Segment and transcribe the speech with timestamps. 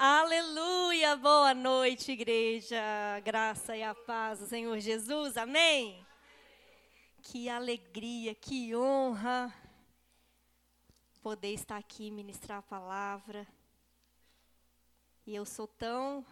[0.00, 1.16] Aleluia!
[1.16, 2.78] Boa noite, igreja.
[3.24, 5.36] Graça e a paz do Senhor Jesus.
[5.36, 6.06] Amém.
[7.20, 9.52] Que alegria, que honra
[11.20, 13.44] poder estar aqui ministrar a palavra.
[15.26, 16.24] E eu sou tão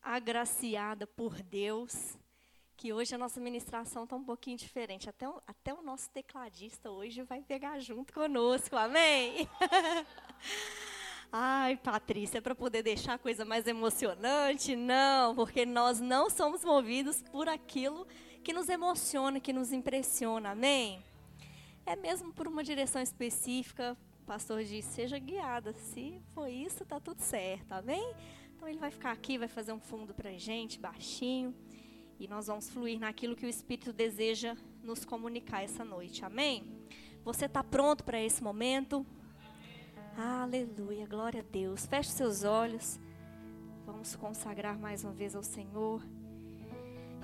[0.00, 2.16] agraciada por Deus
[2.78, 5.10] que hoje a nossa ministração está um pouquinho diferente.
[5.10, 9.46] Até o, até o nosso tecladista hoje vai pegar junto conosco, amém?
[11.36, 14.76] Ai, Patrícia, é para poder deixar a coisa mais emocionante?
[14.76, 18.06] Não, porque nós não somos movidos por aquilo
[18.44, 21.02] que nos emociona, que nos impressiona, amém?
[21.84, 25.72] É mesmo por uma direção específica, o pastor diz, seja guiada.
[25.72, 28.14] Se for isso, está tudo certo, amém?
[28.54, 31.52] Então ele vai ficar aqui, vai fazer um fundo para gente, baixinho.
[32.16, 36.24] E nós vamos fluir naquilo que o Espírito deseja nos comunicar essa noite.
[36.24, 36.62] Amém?
[37.24, 39.04] Você está pronto para esse momento?
[40.16, 41.86] Aleluia, glória a Deus.
[41.86, 43.00] Feche seus olhos.
[43.84, 46.02] Vamos consagrar mais uma vez ao Senhor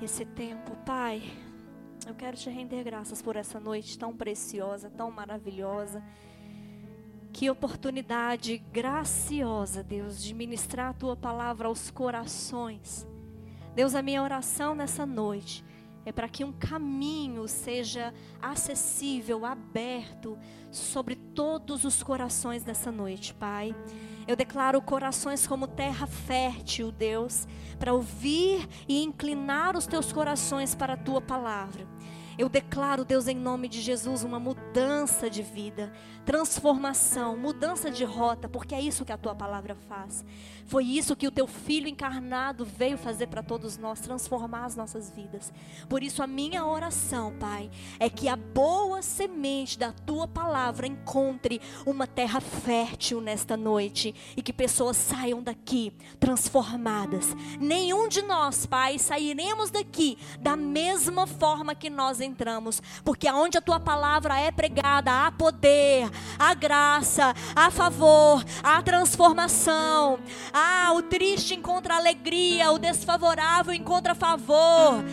[0.02, 0.76] esse tempo.
[0.84, 1.22] Pai,
[2.06, 6.02] eu quero te render graças por essa noite tão preciosa, tão maravilhosa.
[7.32, 13.06] Que oportunidade graciosa, Deus, de ministrar a tua palavra aos corações
[13.74, 15.64] Deus, a minha oração nessa noite
[16.10, 20.36] é para que um caminho seja acessível, aberto
[20.70, 23.74] sobre todos os corações nessa noite, Pai.
[24.26, 27.46] Eu declaro corações como terra fértil, Deus,
[27.78, 31.86] para ouvir e inclinar os teus corações para a tua palavra.
[32.40, 35.92] Eu declaro, Deus, em nome de Jesus, uma mudança de vida,
[36.24, 40.24] transformação, mudança de rota, porque é isso que a tua palavra faz.
[40.64, 45.10] Foi isso que o teu filho encarnado veio fazer para todos nós, transformar as nossas
[45.10, 45.52] vidas.
[45.88, 51.60] Por isso, a minha oração, Pai, é que a boa semente da tua palavra encontre
[51.84, 57.34] uma terra fértil nesta noite e que pessoas saiam daqui transformadas.
[57.60, 62.29] Nenhum de nós, Pai, sairemos daqui da mesma forma que nós entramos,
[63.04, 66.08] porque aonde a tua palavra é pregada, há poder,
[66.38, 70.18] há graça, há favor, há transformação.
[70.52, 75.04] Ah, o triste encontra alegria, o desfavorável encontra favor.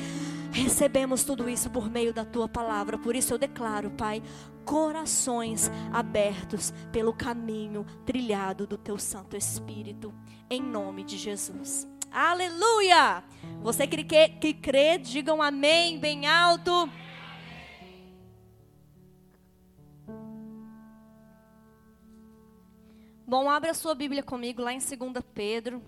[0.51, 2.97] Recebemos tudo isso por meio da tua palavra.
[2.97, 4.23] Por isso eu declaro, Pai,
[4.65, 10.13] corações abertos pelo caminho trilhado do teu Santo Espírito,
[10.49, 11.87] em nome de Jesus.
[12.11, 13.23] Aleluia!
[13.61, 16.89] Você que, que, que crê, digam amém bem alto.
[23.29, 24.89] Bom, abra sua Bíblia comigo lá em 2
[25.33, 25.83] Pedro.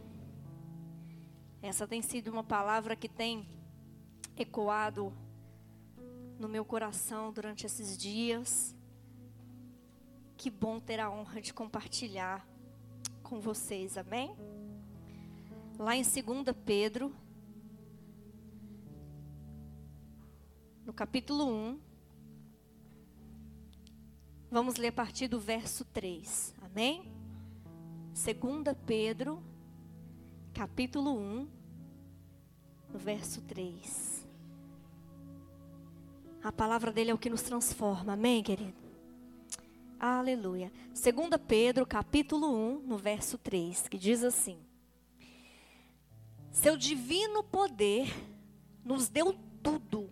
[1.62, 3.48] Essa tem sido uma palavra que tem
[4.36, 5.14] ecoado
[6.38, 8.76] no meu coração durante esses dias.
[10.36, 12.46] Que bom ter a honra de compartilhar
[13.24, 14.36] com vocês, amém?
[15.78, 16.14] Lá em 2
[16.66, 17.16] Pedro,
[20.86, 21.80] no capítulo 1,
[24.52, 27.19] vamos ler a partir do verso 3, amém?
[28.14, 29.42] 2 Pedro,
[30.54, 31.48] capítulo 1,
[32.92, 34.28] no verso 3.
[36.44, 38.78] A palavra dele é o que nos transforma, amém, querido?
[40.00, 40.72] Aleluia.
[40.88, 44.58] 2 Pedro, capítulo 1, no verso 3, que diz assim:
[46.52, 48.14] Seu divino poder
[48.84, 50.10] nos deu tudo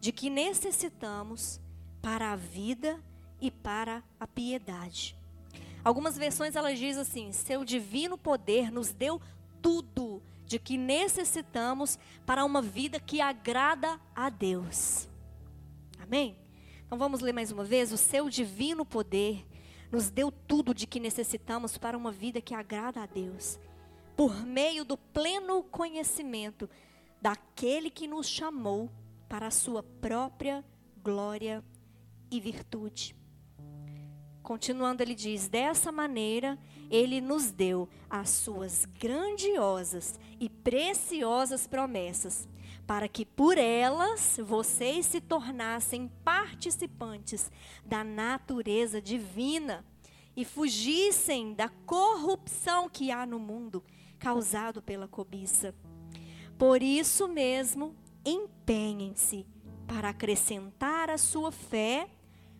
[0.00, 1.60] de que necessitamos
[2.00, 3.02] para a vida
[3.40, 5.16] e para a piedade
[5.84, 9.20] Algumas versões ela diz assim: "Seu divino poder nos deu
[9.60, 15.08] tudo de que necessitamos para uma vida que agrada a Deus."
[15.98, 16.36] Amém?
[16.86, 19.44] Então vamos ler mais uma vez: "O seu divino poder
[19.90, 23.58] nos deu tudo de que necessitamos para uma vida que agrada a Deus,
[24.16, 26.68] por meio do pleno conhecimento
[27.20, 28.90] daquele que nos chamou
[29.28, 30.64] para a sua própria
[31.02, 31.64] glória
[32.30, 33.21] e virtude."
[34.42, 36.58] Continuando, ele diz: Dessa maneira,
[36.90, 42.48] ele nos deu as suas grandiosas e preciosas promessas,
[42.86, 47.50] para que por elas vocês se tornassem participantes
[47.84, 49.84] da natureza divina
[50.36, 53.84] e fugissem da corrupção que há no mundo,
[54.18, 55.74] causado pela cobiça.
[56.58, 57.94] Por isso mesmo,
[58.24, 59.46] empenhem-se
[59.86, 62.08] para acrescentar à sua fé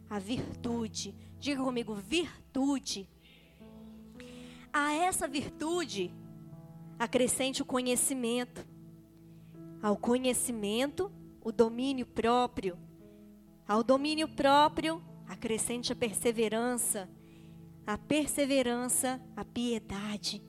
[0.08, 3.10] a virtude Diga comigo, virtude.
[4.72, 6.14] A essa virtude,
[6.96, 8.64] acrescente o conhecimento.
[9.82, 11.10] Ao conhecimento,
[11.40, 12.78] o domínio próprio.
[13.66, 17.10] Ao domínio próprio, acrescente a perseverança.
[17.84, 20.40] a perseverança, a piedade,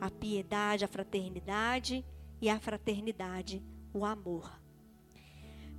[0.00, 2.02] a piedade, a fraternidade
[2.40, 3.62] e a fraternidade,
[3.92, 4.50] o amor.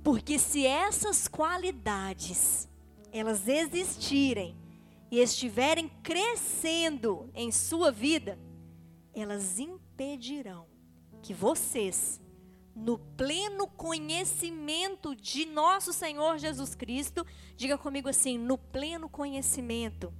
[0.04, 2.68] Porque se essas qualidades
[3.14, 4.56] elas existirem
[5.08, 8.36] e estiverem crescendo em sua vida,
[9.14, 10.66] elas impedirão
[11.22, 12.20] que vocês,
[12.74, 17.24] no pleno conhecimento de nosso Senhor Jesus Cristo,
[17.56, 20.12] diga comigo assim, no pleno conhecimento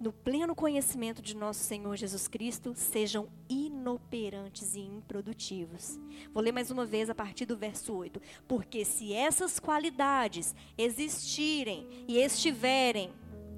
[0.00, 6.00] no pleno conhecimento de nosso Senhor Jesus Cristo, sejam inoperantes e improdutivos.
[6.32, 8.20] Vou ler mais uma vez a partir do verso 8.
[8.48, 13.12] Porque se essas qualidades existirem e estiverem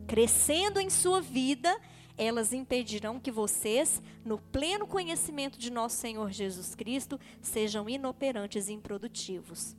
[0.08, 1.80] crescendo em sua vida,
[2.18, 8.72] elas impedirão que vocês, no pleno conhecimento de nosso Senhor Jesus Cristo, sejam inoperantes e
[8.72, 9.76] improdutivos.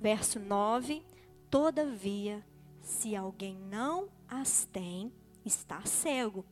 [0.00, 1.00] Verso 9:
[1.48, 2.44] Todavia,
[2.82, 5.12] se alguém não as tem,
[5.44, 6.44] está cego.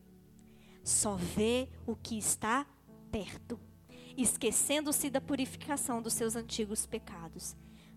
[0.84, 2.66] Só vê o que está
[3.10, 3.58] perto,
[4.16, 7.56] esquecendo-se da purificação dos seus antigos pecados.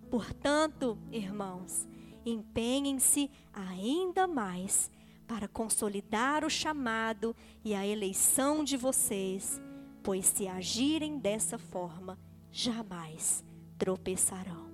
[0.10, 1.88] Portanto, irmãos,
[2.26, 4.92] empenhem-se ainda mais
[5.28, 9.60] para consolidar o chamado e a eleição de vocês,
[10.04, 12.20] pois se agirem dessa forma,
[12.52, 13.44] jamais
[13.78, 14.70] tropeçarão.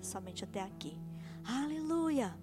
[0.00, 0.98] Somente até aqui.
[1.44, 2.36] Aleluia!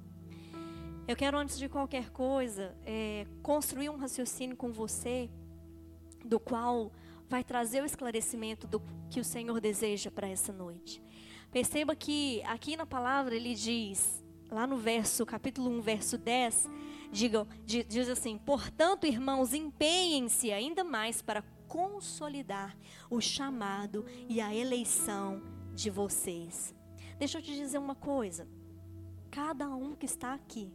[1.07, 5.29] Eu quero, antes de qualquer coisa, é, construir um raciocínio com você,
[6.23, 6.91] do qual
[7.27, 11.01] vai trazer o esclarecimento do que o Senhor deseja para essa noite.
[11.51, 16.69] Perceba que aqui na palavra ele diz, lá no verso, capítulo 1, verso 10,
[17.11, 22.77] diga, diz assim: Portanto, irmãos, empenhem-se ainda mais para consolidar
[23.09, 25.41] o chamado e a eleição
[25.73, 26.75] de vocês.
[27.17, 28.47] Deixa eu te dizer uma coisa.
[29.29, 30.71] Cada um que está aqui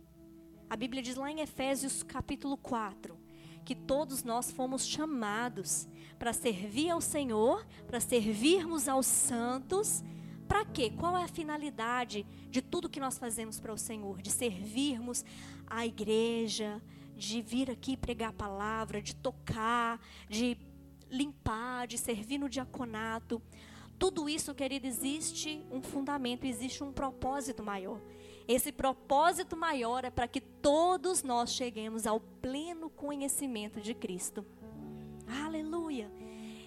[0.69, 3.17] a Bíblia diz lá em Efésios capítulo 4
[3.65, 10.05] que todos nós fomos chamados para servir ao Senhor, para servirmos aos santos.
[10.47, 10.93] Para quê?
[10.97, 14.23] Qual é a finalidade de tudo que nós fazemos para o Senhor?
[14.23, 15.25] De servirmos
[15.67, 16.81] a igreja,
[17.17, 20.57] de vir aqui pregar a palavra, de tocar, de
[21.11, 23.43] limpar, de servir no diaconato.
[23.99, 28.01] Tudo isso, querido, existe um fundamento, existe um propósito maior.
[28.49, 34.45] Esse propósito maior é para que todos nós cheguemos ao pleno conhecimento de Cristo.
[35.45, 36.11] Aleluia.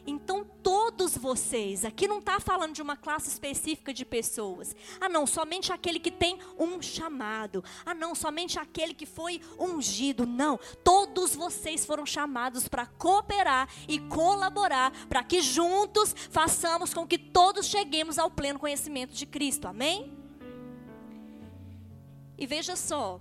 [0.06, 4.76] Então, todos vocês, aqui não está falando de uma classe específica de pessoas.
[5.00, 7.64] Ah, não, somente aquele que tem um chamado.
[7.86, 10.26] Ah, não, somente aquele que foi ungido.
[10.26, 17.18] Não, todos vocês foram chamados para cooperar e colaborar para que juntos façamos com que
[17.18, 19.68] todos cheguemos ao pleno conhecimento de Cristo.
[19.68, 20.19] Amém?
[22.40, 23.20] E veja só,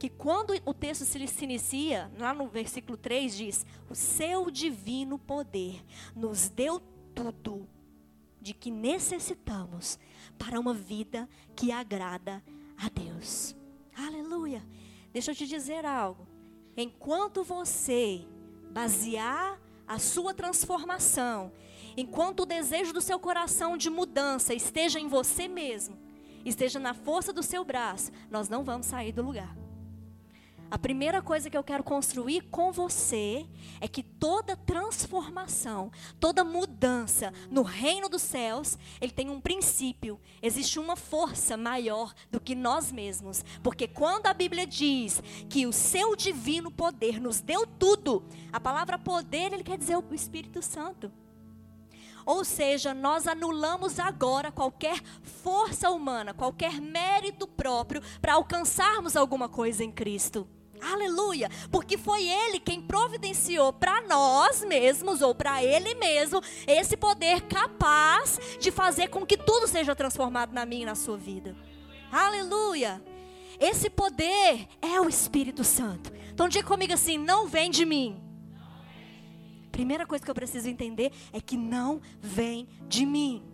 [0.00, 5.84] que quando o texto se inicia, lá no versículo 3 diz: O seu divino poder
[6.14, 6.80] nos deu
[7.14, 7.68] tudo
[8.40, 9.96] de que necessitamos
[10.36, 12.42] para uma vida que agrada
[12.76, 13.54] a Deus.
[13.96, 14.64] Aleluia.
[15.12, 16.26] Deixa eu te dizer algo.
[16.76, 18.26] Enquanto você
[18.72, 21.52] basear a sua transformação,
[21.96, 26.07] enquanto o desejo do seu coração de mudança esteja em você mesmo,
[26.48, 29.56] esteja na força do seu braço, nós não vamos sair do lugar.
[30.70, 33.46] A primeira coisa que eu quero construir com você
[33.80, 40.20] é que toda transformação, toda mudança no reino dos céus, ele tem um princípio.
[40.42, 43.42] Existe uma força maior do que nós mesmos.
[43.62, 48.98] Porque quando a Bíblia diz que o seu divino poder nos deu tudo, a palavra
[48.98, 51.10] poder, ele quer dizer o Espírito Santo.
[52.28, 55.00] Ou seja, nós anulamos agora qualquer
[55.42, 60.46] força humana, qualquer mérito próprio para alcançarmos alguma coisa em Cristo.
[60.78, 61.48] Aleluia!
[61.72, 68.38] Porque foi Ele quem providenciou para nós mesmos, ou para Ele mesmo, esse poder capaz
[68.60, 71.56] de fazer com que tudo seja transformado na minha e na sua vida.
[72.12, 73.02] Aleluia!
[73.58, 76.12] Esse poder é o Espírito Santo.
[76.30, 78.27] Então diga comigo assim: não vem de mim
[79.78, 83.44] primeira coisa que eu preciso entender é que não vem de mim.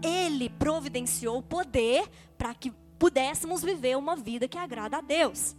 [0.00, 2.08] Ele providenciou o poder
[2.38, 5.56] para que pudéssemos viver uma vida que agrada a Deus.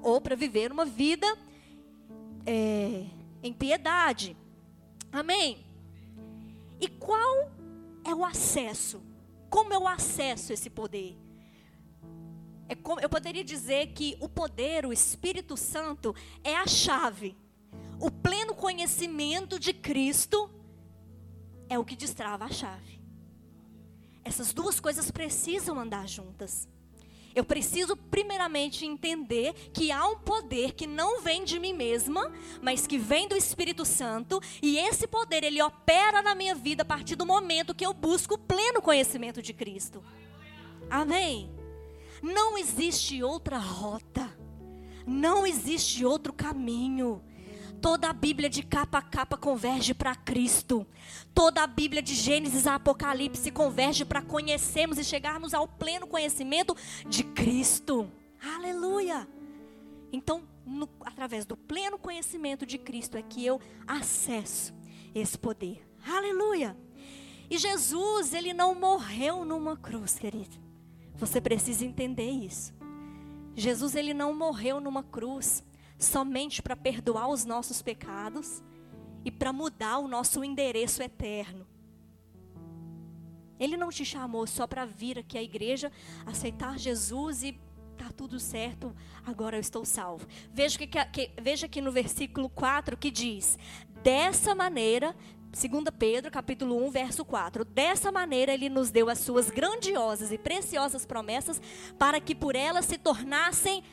[0.00, 1.26] Ou para viver uma vida
[2.46, 3.04] é,
[3.42, 4.36] em piedade.
[5.10, 5.66] Amém?
[6.80, 7.50] E qual
[8.04, 9.02] é o acesso?
[9.50, 11.18] Como eu acesso esse poder?
[12.68, 17.36] É como, eu poderia dizer que o poder, o Espírito Santo, é a chave
[18.02, 20.48] o pleno conhecimento de Cristo
[21.68, 23.02] é o que destrava a chave.
[24.22, 26.68] Essas duas coisas precisam andar juntas.
[27.34, 32.30] Eu preciso primeiramente entender que há um poder que não vem de mim mesma,
[32.62, 36.86] mas que vem do Espírito Santo, e esse poder ele opera na minha vida a
[36.86, 40.04] partir do momento que eu busco o pleno conhecimento de Cristo.
[40.88, 41.52] Amém.
[42.22, 44.30] Não existe outra rota.
[45.04, 47.24] Não existe outro caminho.
[47.82, 50.86] Toda a Bíblia de capa a capa converge para Cristo.
[51.34, 56.76] Toda a Bíblia de Gênesis a Apocalipse converge para conhecermos e chegarmos ao pleno conhecimento
[57.08, 58.08] de Cristo.
[58.40, 59.28] Aleluia!
[60.12, 64.72] Então, no, através do pleno conhecimento de Cristo é que eu acesso
[65.12, 65.84] esse poder.
[66.06, 66.76] Aleluia!
[67.50, 70.56] E Jesus, ele não morreu numa cruz, querido.
[71.16, 72.72] Você precisa entender isso.
[73.56, 75.64] Jesus, ele não morreu numa cruz
[76.02, 78.62] somente para perdoar os nossos pecados
[79.24, 81.66] e para mudar o nosso endereço eterno.
[83.58, 85.92] Ele não te chamou só para vir aqui à igreja,
[86.26, 87.60] aceitar Jesus e
[87.96, 88.94] tá tudo certo,
[89.24, 90.26] agora eu estou salvo.
[90.52, 93.56] Veja que, que, veja aqui no versículo 4 que diz:
[94.02, 95.14] Dessa maneira,
[95.52, 97.64] 2 Pedro, capítulo 1, verso 4.
[97.64, 101.60] Dessa maneira ele nos deu as suas grandiosas e preciosas promessas
[101.98, 103.84] para que por elas se tornassem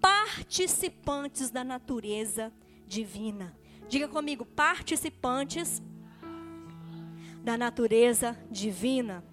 [0.00, 2.52] participantes da natureza
[2.86, 3.56] divina.
[3.88, 5.82] Diga comigo, participantes
[7.42, 9.24] da natureza divina.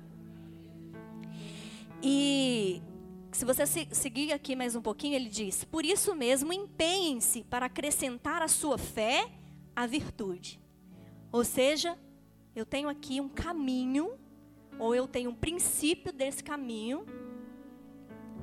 [2.02, 2.82] E
[3.32, 8.42] se você seguir aqui mais um pouquinho, ele diz: Por isso mesmo, empenhem-se para acrescentar
[8.42, 9.32] à sua fé
[9.76, 10.60] a virtude.
[11.32, 11.98] Ou seja,
[12.56, 14.12] eu tenho aqui um caminho,
[14.78, 17.06] ou eu tenho um princípio desse caminho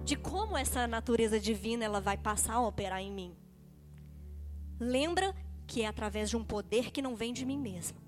[0.04, 3.36] de como essa natureza divina ela vai passar a operar em mim.
[4.78, 5.34] Lembra
[5.66, 7.98] que é através de um poder que não vem de mim mesmo.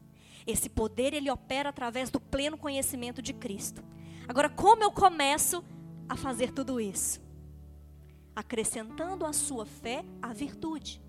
[0.47, 3.85] Esse poder ele opera através do pleno conhecimento de Cristo.
[4.27, 5.65] Agora, como eu começo
[6.09, 7.21] a fazer tudo isso?
[8.35, 11.01] Acrescentando à sua fé a virtude.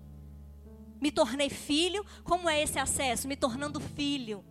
[1.00, 3.26] Me tornei filho, como é esse acesso?
[3.26, 4.44] Me tornando filho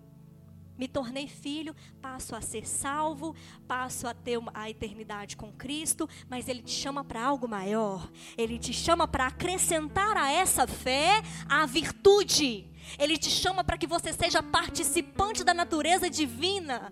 [0.77, 3.35] me tornei filho, passo a ser salvo,
[3.67, 8.09] passo a ter a eternidade com Cristo, mas Ele te chama para algo maior.
[8.37, 12.69] Ele te chama para acrescentar a essa fé a virtude.
[12.97, 16.91] Ele te chama para que você seja participante da natureza divina.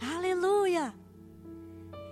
[0.00, 0.94] Aleluia!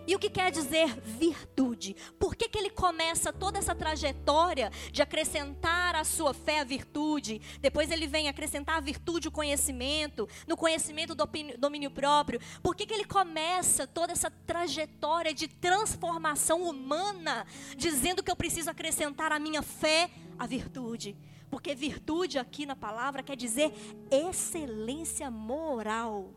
[0.07, 1.97] E o que quer dizer virtude?
[2.19, 7.41] Por que, que ele começa toda essa trajetória de acrescentar a sua fé a virtude?
[7.61, 11.27] Depois ele vem acrescentar a virtude o conhecimento, no conhecimento do
[11.59, 12.41] domínio próprio.
[12.63, 17.47] Por que, que ele começa toda essa trajetória de transformação humana,
[17.77, 21.17] dizendo que eu preciso acrescentar a minha fé a virtude?
[21.51, 23.73] Porque virtude aqui na palavra quer dizer
[24.11, 26.31] excelência moral.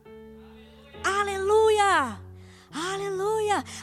[1.03, 1.83] Aleluia!
[1.83, 2.26] Aleluia!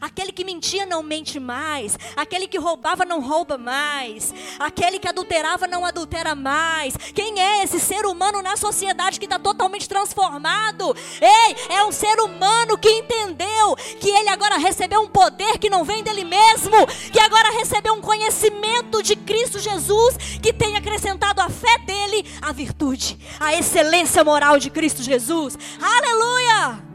[0.01, 1.99] Aquele que mentia não mente mais.
[2.17, 4.35] Aquele que roubava não rouba mais.
[4.59, 6.97] Aquele que adulterava não adultera mais.
[7.15, 10.95] Quem é esse ser humano na sociedade que está totalmente transformado?
[11.21, 15.85] Ei, é um ser humano que entendeu que ele agora recebeu um poder que não
[15.85, 21.49] vem dele mesmo, que agora recebeu um conhecimento de Cristo Jesus, que tem acrescentado à
[21.49, 25.59] fé dele a virtude, a excelência moral de Cristo Jesus.
[25.81, 26.94] Aleluia!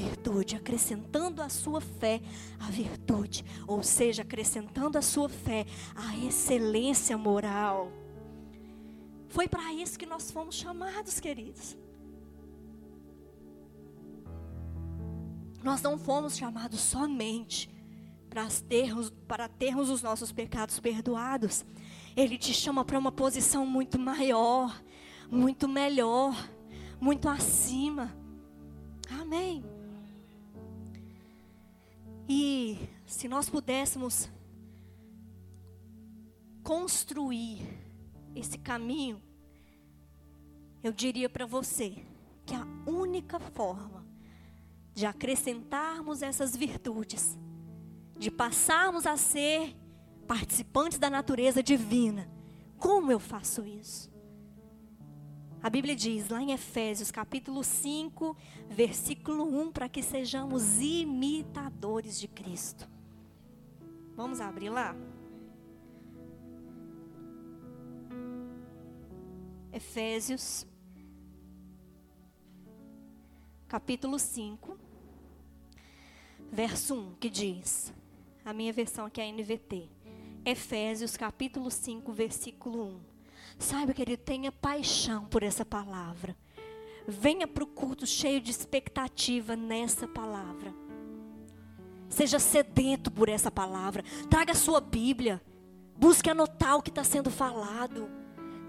[0.00, 2.20] Virtude, acrescentando à sua fé
[2.58, 7.92] a virtude, ou seja, acrescentando à sua fé a excelência moral.
[9.28, 11.76] Foi para isso que nós fomos chamados, queridos.
[15.62, 17.70] Nós não fomos chamados somente
[18.30, 21.64] para termos, para termos os nossos pecados perdoados.
[22.16, 24.82] Ele te chama para uma posição muito maior,
[25.30, 26.34] muito melhor,
[26.98, 28.16] muito acima.
[29.20, 29.79] Amém.
[32.32, 34.30] E se nós pudéssemos
[36.62, 37.60] construir
[38.36, 39.20] esse caminho,
[40.80, 41.96] eu diria para você
[42.46, 44.06] que a única forma
[44.94, 47.36] de acrescentarmos essas virtudes,
[48.16, 49.76] de passarmos a ser
[50.28, 52.30] participantes da natureza divina,
[52.78, 54.08] como eu faço isso?
[55.62, 58.34] A Bíblia diz lá em Efésios capítulo 5,
[58.70, 62.88] versículo 1, para que sejamos imitadores de Cristo.
[64.16, 64.96] Vamos abrir lá?
[69.70, 70.66] Efésios
[73.68, 74.78] capítulo 5,
[76.50, 77.92] verso 1, que diz:
[78.42, 79.90] A minha versão aqui é a NVT.
[80.42, 83.09] Efésios capítulo 5, versículo 1.
[83.60, 86.34] Saiba, querido, tenha paixão por essa palavra.
[87.06, 90.74] Venha para o culto cheio de expectativa nessa palavra.
[92.08, 94.02] Seja sedento por essa palavra.
[94.30, 95.42] Traga a sua Bíblia.
[95.94, 98.08] Busque anotar o que está sendo falado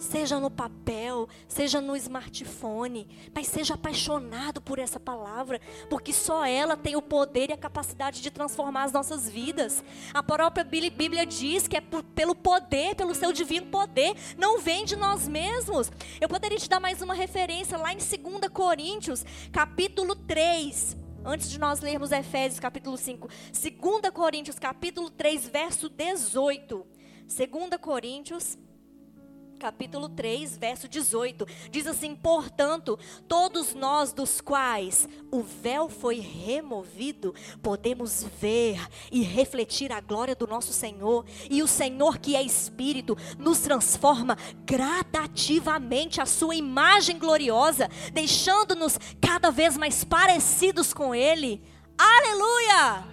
[0.02, 6.76] seja no papel, seja no smartphone, mas seja apaixonado por essa palavra, porque só ela
[6.76, 9.84] tem o poder e a capacidade de transformar as nossas vidas.
[10.14, 14.86] A própria Bíblia diz que é por, pelo poder, pelo seu divino poder, não vem
[14.86, 15.92] de nós mesmos.
[16.20, 20.98] Eu poderia te dar mais uma referência lá em 2 Coríntios, capítulo 3.
[21.24, 26.88] Antes de nós lermos Efésios capítulo 5, 2 Coríntios capítulo 3, verso 18.
[27.28, 28.58] 2 Coríntios
[29.62, 31.46] capítulo 3, verso 18.
[31.70, 39.92] Diz assim: Portanto, todos nós dos quais o véu foi removido, podemos ver e refletir
[39.92, 41.24] a glória do nosso Senhor.
[41.48, 49.52] E o Senhor, que é Espírito, nos transforma gradativamente a sua imagem gloriosa, deixando-nos cada
[49.52, 51.62] vez mais parecidos com Ele.
[51.96, 53.11] Aleluia!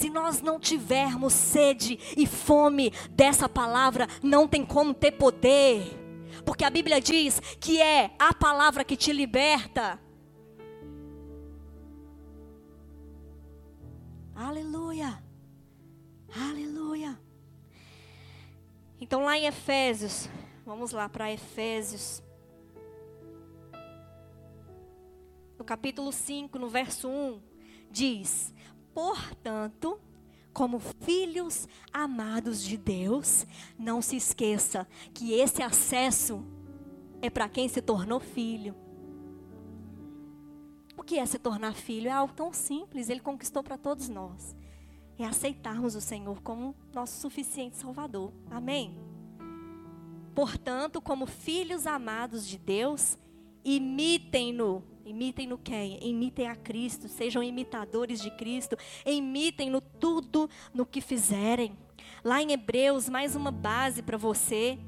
[0.00, 5.82] Se nós não tivermos sede e fome dessa palavra, não tem como ter poder.
[6.42, 10.00] Porque a Bíblia diz que é a palavra que te liberta.
[14.34, 15.22] Aleluia.
[16.34, 17.20] Aleluia.
[18.98, 20.30] Então lá em Efésios,
[20.64, 22.22] vamos lá para Efésios.
[25.58, 27.42] No capítulo 5, no verso 1,
[27.90, 28.54] diz:
[28.94, 29.98] Portanto,
[30.52, 33.46] como filhos amados de Deus,
[33.78, 36.44] não se esqueça que esse acesso
[37.22, 38.74] é para quem se tornou filho.
[40.96, 42.08] O que é se tornar filho?
[42.08, 44.54] É algo tão simples, ele conquistou para todos nós.
[45.18, 48.32] É aceitarmos o Senhor como nosso suficiente Salvador.
[48.50, 48.98] Amém?
[50.34, 53.18] Portanto, como filhos amados de Deus,
[53.64, 55.98] imitem-no Imitem no quem?
[56.06, 61.76] Imitem a Cristo, sejam imitadores de Cristo, imitem no tudo no que fizerem.
[62.22, 64.78] Lá em Hebreus, mais uma base para você,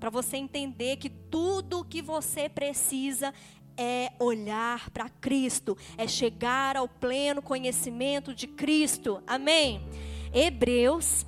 [0.00, 3.32] para você entender que tudo o que você precisa
[3.76, 9.22] é olhar para Cristo, é chegar ao pleno conhecimento de Cristo.
[9.26, 9.80] Amém?
[10.32, 11.24] Hebreus,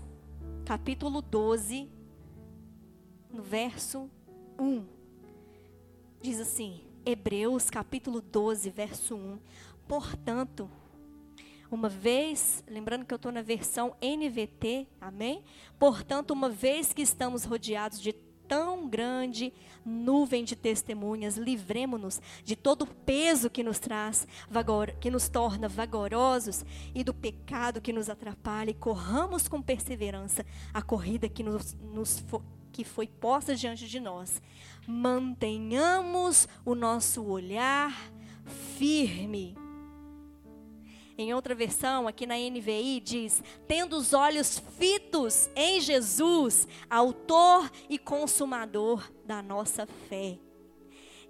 [0.64, 1.88] capítulo 12,
[3.32, 4.10] no verso
[4.58, 4.84] 1,
[6.20, 9.38] diz assim: Hebreus capítulo 12, verso 1.
[9.88, 10.70] Portanto,
[11.68, 15.42] uma vez, lembrando que eu estou na versão NVT, amém?
[15.78, 18.12] Portanto, uma vez que estamos rodeados de
[18.46, 19.52] tão grande
[19.84, 24.26] nuvem de testemunhas, livremos-nos de todo o peso que nos traz,
[25.00, 30.82] que nos torna vagarosos e do pecado que nos atrapalha e corramos com perseverança a
[30.82, 32.24] corrida que nos, nos
[32.72, 34.40] que foi posta diante de nós,
[34.86, 37.92] mantenhamos o nosso olhar
[38.76, 39.56] firme.
[41.20, 47.98] Em outra versão, aqui na NVI, diz: tendo os olhos fitos em Jesus, Autor e
[47.98, 50.38] Consumador da nossa fé.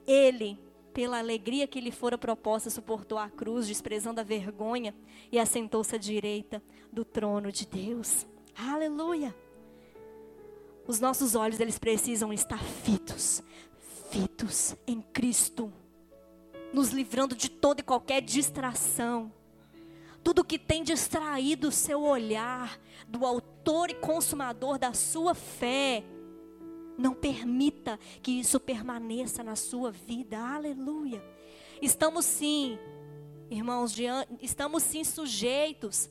[0.06, 0.56] Ele,
[0.94, 4.94] pela alegria que lhe fora proposta, suportou a cruz, desprezando a vergonha,
[5.32, 8.26] e assentou-se à direita do trono de Deus.
[8.56, 9.34] Aleluia!
[10.90, 13.44] Os nossos olhos, eles precisam estar fitos,
[14.10, 15.72] fitos em Cristo,
[16.72, 19.32] nos livrando de toda e qualquer distração.
[20.24, 22.76] Tudo que tem distraído o seu olhar
[23.06, 26.02] do autor e consumador da sua fé,
[26.98, 30.40] não permita que isso permaneça na sua vida.
[30.40, 31.22] Aleluia.
[31.80, 32.76] Estamos sim,
[33.48, 33.94] irmãos,
[34.42, 36.10] estamos sim sujeitos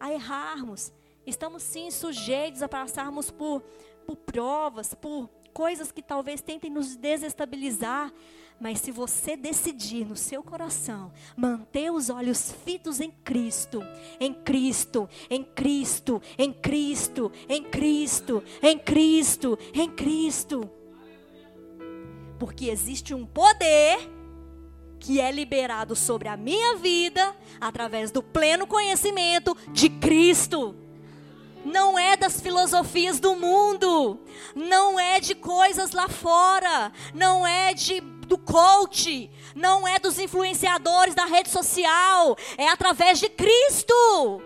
[0.00, 0.94] a errarmos.
[1.26, 3.62] Estamos sim sujeitos a passarmos por
[4.04, 8.12] por provas, por coisas que talvez tentem nos desestabilizar.
[8.60, 13.82] Mas se você decidir no seu coração manter os olhos fitos em Cristo,
[14.20, 20.70] em Cristo, em Cristo, em Cristo, em Cristo, em Cristo, em Cristo.
[22.38, 23.98] Porque existe um poder
[25.00, 30.83] que é liberado sobre a minha vida através do pleno conhecimento de Cristo
[31.64, 34.20] não é das filosofias do mundo,
[34.54, 41.14] não é de coisas lá fora, não é de do coach, não é dos influenciadores
[41.14, 44.42] da rede social, é através de Cristo.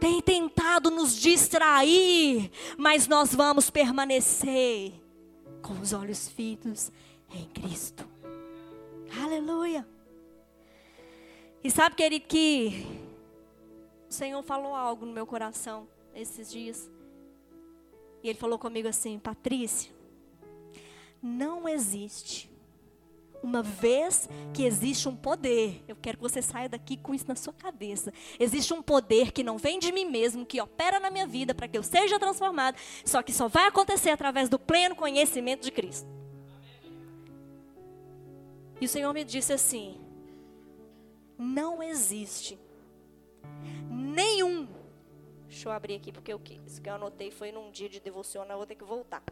[0.00, 4.92] Tem tentado nos distrair, mas nós vamos permanecer
[5.62, 6.90] com os olhos fitos
[7.32, 8.08] em Cristo.
[9.22, 9.86] Aleluia.
[11.62, 12.86] E sabe, querido, que
[14.10, 16.90] o Senhor falou algo no meu coração esses dias.
[18.24, 19.92] E Ele falou comigo assim: Patrícia,
[21.22, 22.50] não existe
[23.42, 27.36] uma vez que existe um poder, eu quero que você saia daqui com isso na
[27.36, 28.12] sua cabeça.
[28.38, 31.66] Existe um poder que não vem de mim mesmo, que opera na minha vida para
[31.66, 36.06] que eu seja transformado, só que só vai acontecer através do pleno conhecimento de Cristo.
[38.78, 39.98] E o Senhor me disse assim:
[41.38, 42.58] não existe
[44.10, 44.68] nenhum.
[45.48, 46.32] Deixa eu abrir aqui, porque
[46.66, 49.22] isso que eu anotei foi num dia de devocional, eu vou ter que voltar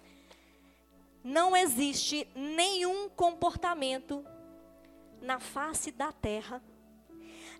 [1.22, 4.24] não existe nenhum comportamento
[5.20, 6.62] na face da terra,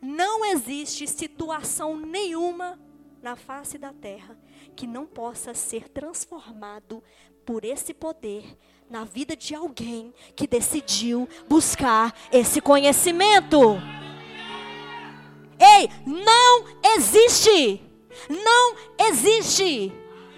[0.01, 2.79] não existe situação nenhuma
[3.21, 4.39] na face da terra
[4.77, 7.03] que não possa ser transformado
[7.45, 8.57] por esse poder
[8.89, 13.77] na vida de alguém que decidiu buscar esse conhecimento.
[15.59, 16.38] Ei, não
[16.99, 17.81] existe!
[18.29, 18.77] Não
[19.09, 19.93] existe!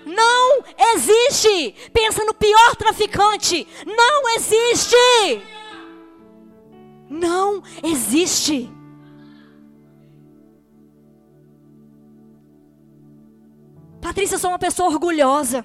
[0.05, 1.75] Não existe.
[1.93, 3.67] Pensa no pior traficante.
[3.87, 4.97] Não existe.
[7.09, 8.71] Não existe.
[14.01, 15.65] Patrícia, eu sou uma pessoa orgulhosa.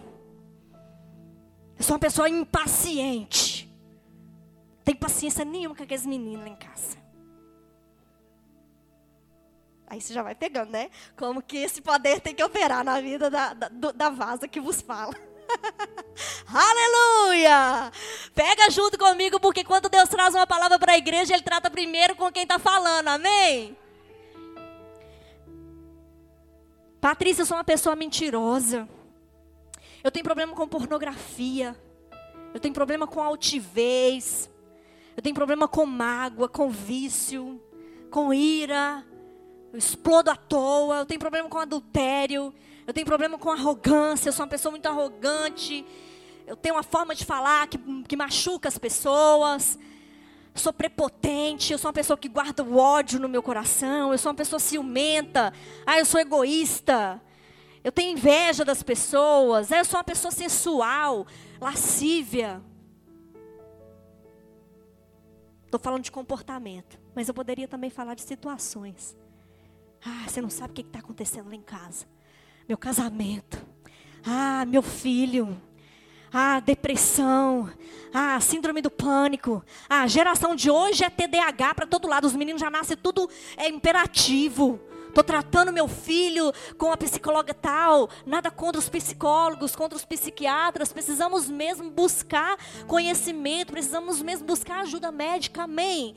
[1.77, 3.73] Eu sou uma pessoa impaciente.
[4.77, 7.04] Não tem paciência nenhuma com aqueles meninos lá em casa.
[9.95, 10.89] Aí você já vai pegando, né?
[11.15, 14.81] Como que esse poder tem que operar na vida da, da, da vaza que vos
[14.81, 15.15] fala.
[16.53, 17.93] Aleluia!
[18.33, 22.13] Pega junto comigo, porque quando Deus traz uma palavra para a igreja, Ele trata primeiro
[22.13, 23.77] com quem está falando, amém?
[26.99, 28.89] Patrícia, eu sou uma pessoa mentirosa.
[30.03, 31.73] Eu tenho problema com pornografia.
[32.53, 34.49] Eu tenho problema com altivez.
[35.15, 37.61] Eu tenho problema com mágoa, com vício,
[38.11, 39.05] com ira
[39.75, 42.53] eu explodo à toa, eu tenho problema com adultério,
[42.87, 45.85] eu tenho problema com arrogância, eu sou uma pessoa muito arrogante,
[46.47, 49.77] eu tenho uma forma de falar que, que machuca as pessoas,
[50.53, 54.31] sou prepotente, eu sou uma pessoa que guarda o ódio no meu coração, eu sou
[54.31, 55.51] uma pessoa ciumenta,
[55.85, 57.21] ah, eu sou egoísta,
[57.83, 61.27] eu tenho inveja das pessoas, ah, eu sou uma pessoa sensual,
[61.59, 62.61] lascívia.
[65.65, 69.17] Estou falando de comportamento, mas eu poderia também falar de situações.
[70.05, 72.05] Ah, você não sabe o que está acontecendo lá em casa.
[72.67, 73.59] Meu casamento.
[74.23, 75.59] Ah, meu filho.
[76.31, 77.71] Ah, depressão.
[78.13, 79.63] Ah, síndrome do pânico.
[79.89, 82.27] Ah, geração de hoje é TDAH para todo lado.
[82.27, 84.79] Os meninos já nascem tudo é imperativo.
[85.07, 88.09] Estou tratando meu filho com a psicóloga tal.
[88.25, 90.93] Nada contra os psicólogos, contra os psiquiatras.
[90.93, 93.71] Precisamos mesmo buscar conhecimento.
[93.71, 95.63] Precisamos mesmo buscar ajuda médica.
[95.63, 96.15] Amém.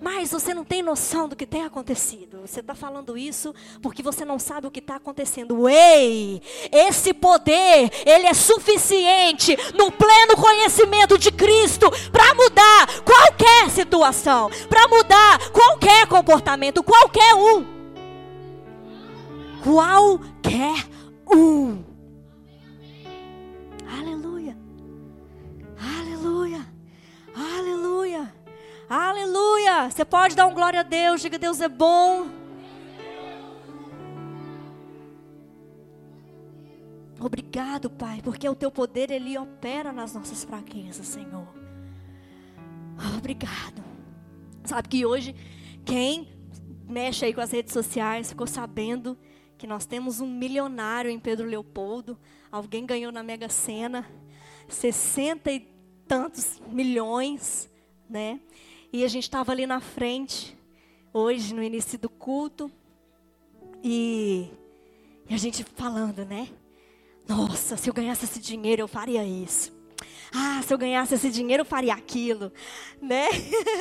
[0.00, 2.42] Mas você não tem noção do que tem acontecido.
[2.46, 5.68] Você está falando isso porque você não sabe o que está acontecendo.
[5.68, 14.48] Ei, esse poder, ele é suficiente no pleno conhecimento de Cristo para mudar qualquer situação,
[14.68, 17.66] para mudar qualquer comportamento, qualquer um.
[19.64, 20.86] Qualquer
[21.28, 21.97] um.
[28.88, 29.90] Aleluia!
[29.90, 32.26] Você pode dar um glória a Deus, diga Deus é bom.
[37.20, 41.46] Obrigado, Pai, porque o teu poder ele opera nas nossas fraquezas, Senhor.
[43.18, 43.84] Obrigado.
[44.64, 45.34] Sabe que hoje
[45.84, 46.28] quem
[46.88, 49.18] mexe aí com as redes sociais ficou sabendo
[49.58, 52.18] que nós temos um milionário em Pedro Leopoldo.
[52.50, 54.08] Alguém ganhou na Mega Sena
[54.66, 55.60] 60 e
[56.06, 57.68] tantos milhões,
[58.08, 58.40] né?
[58.92, 60.56] E a gente estava ali na frente,
[61.12, 62.70] hoje, no início do culto.
[63.84, 64.48] E,
[65.28, 66.48] e a gente falando, né?
[67.28, 69.77] Nossa, se eu ganhasse esse dinheiro, eu faria isso.
[70.34, 72.52] Ah, se eu ganhasse esse dinheiro, eu faria aquilo,
[73.00, 73.28] né?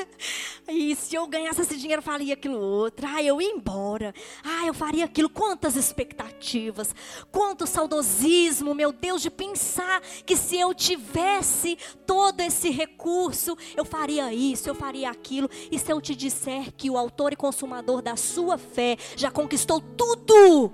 [0.70, 3.06] e se eu ganhasse esse dinheiro, eu faria aquilo outro.
[3.08, 4.14] Ah, eu ia embora.
[4.44, 5.30] Ah, eu faria aquilo.
[5.30, 6.96] Quantas expectativas,
[7.32, 14.34] quanto saudosismo, meu Deus, de pensar que se eu tivesse todo esse recurso, eu faria
[14.34, 15.50] isso, eu faria aquilo.
[15.70, 19.82] E se eu te disser que o autor e consumador da sua fé já conquistou
[19.82, 20.72] tudo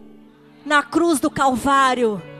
[0.65, 2.32] na cruz do Calvário?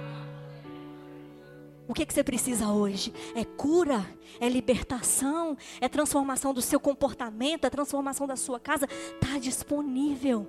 [1.88, 3.13] O que, que você precisa hoje?
[3.36, 4.06] É cura,
[4.39, 8.86] é libertação, é transformação do seu comportamento, é transformação da sua casa.
[8.86, 10.48] Está disponível.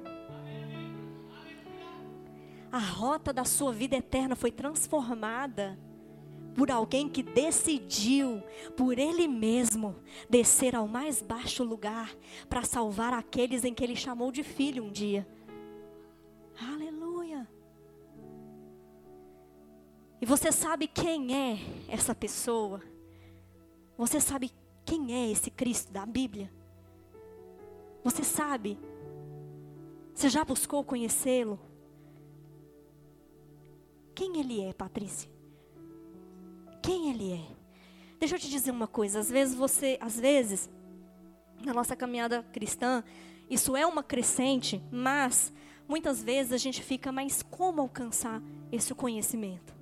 [2.70, 5.78] A rota da sua vida eterna foi transformada
[6.54, 8.42] por alguém que decidiu,
[8.76, 9.96] por ele mesmo,
[10.30, 12.14] descer ao mais baixo lugar
[12.48, 15.26] para salvar aqueles em que ele chamou de filho um dia.
[16.60, 17.48] Aleluia.
[20.20, 22.80] E você sabe quem é essa pessoa?
[23.96, 24.50] Você sabe
[24.84, 26.50] quem é esse Cristo da Bíblia?
[28.02, 28.78] Você sabe?
[30.14, 31.58] Você já buscou conhecê-lo?
[34.14, 35.28] Quem ele é, Patrícia?
[36.82, 37.56] Quem ele é?
[38.18, 40.70] Deixa eu te dizer uma coisa, às vezes você, às vezes,
[41.64, 43.02] na nossa caminhada cristã,
[43.50, 45.52] isso é uma crescente, mas
[45.88, 49.73] muitas vezes a gente fica, mas como alcançar esse conhecimento?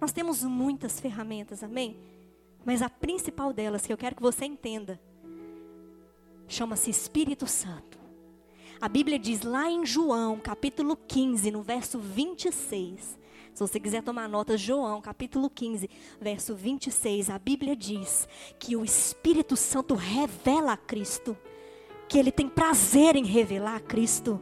[0.00, 1.96] Nós temos muitas ferramentas, amém?
[2.64, 5.00] Mas a principal delas, que eu quero que você entenda,
[6.48, 7.96] chama-se Espírito Santo.
[8.80, 13.18] A Bíblia diz lá em João, capítulo 15, no verso 26.
[13.54, 15.88] Se você quiser tomar nota, João, capítulo 15,
[16.20, 18.28] verso 26, a Bíblia diz
[18.58, 21.34] que o Espírito Santo revela a Cristo,
[22.06, 24.38] que ele tem prazer em revelar a Cristo.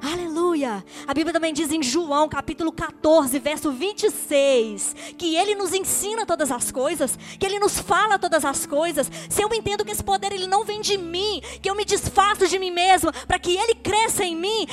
[0.00, 0.84] Aleluia!
[1.06, 6.52] A Bíblia também diz em João, capítulo 14, verso 26, que ele nos ensina todas
[6.52, 9.10] as coisas, que ele nos fala todas as coisas.
[9.28, 12.46] Se eu entendo que esse poder ele não vem de mim, que eu me desfaço
[12.46, 14.66] de mim mesma para que ele cresça em mim,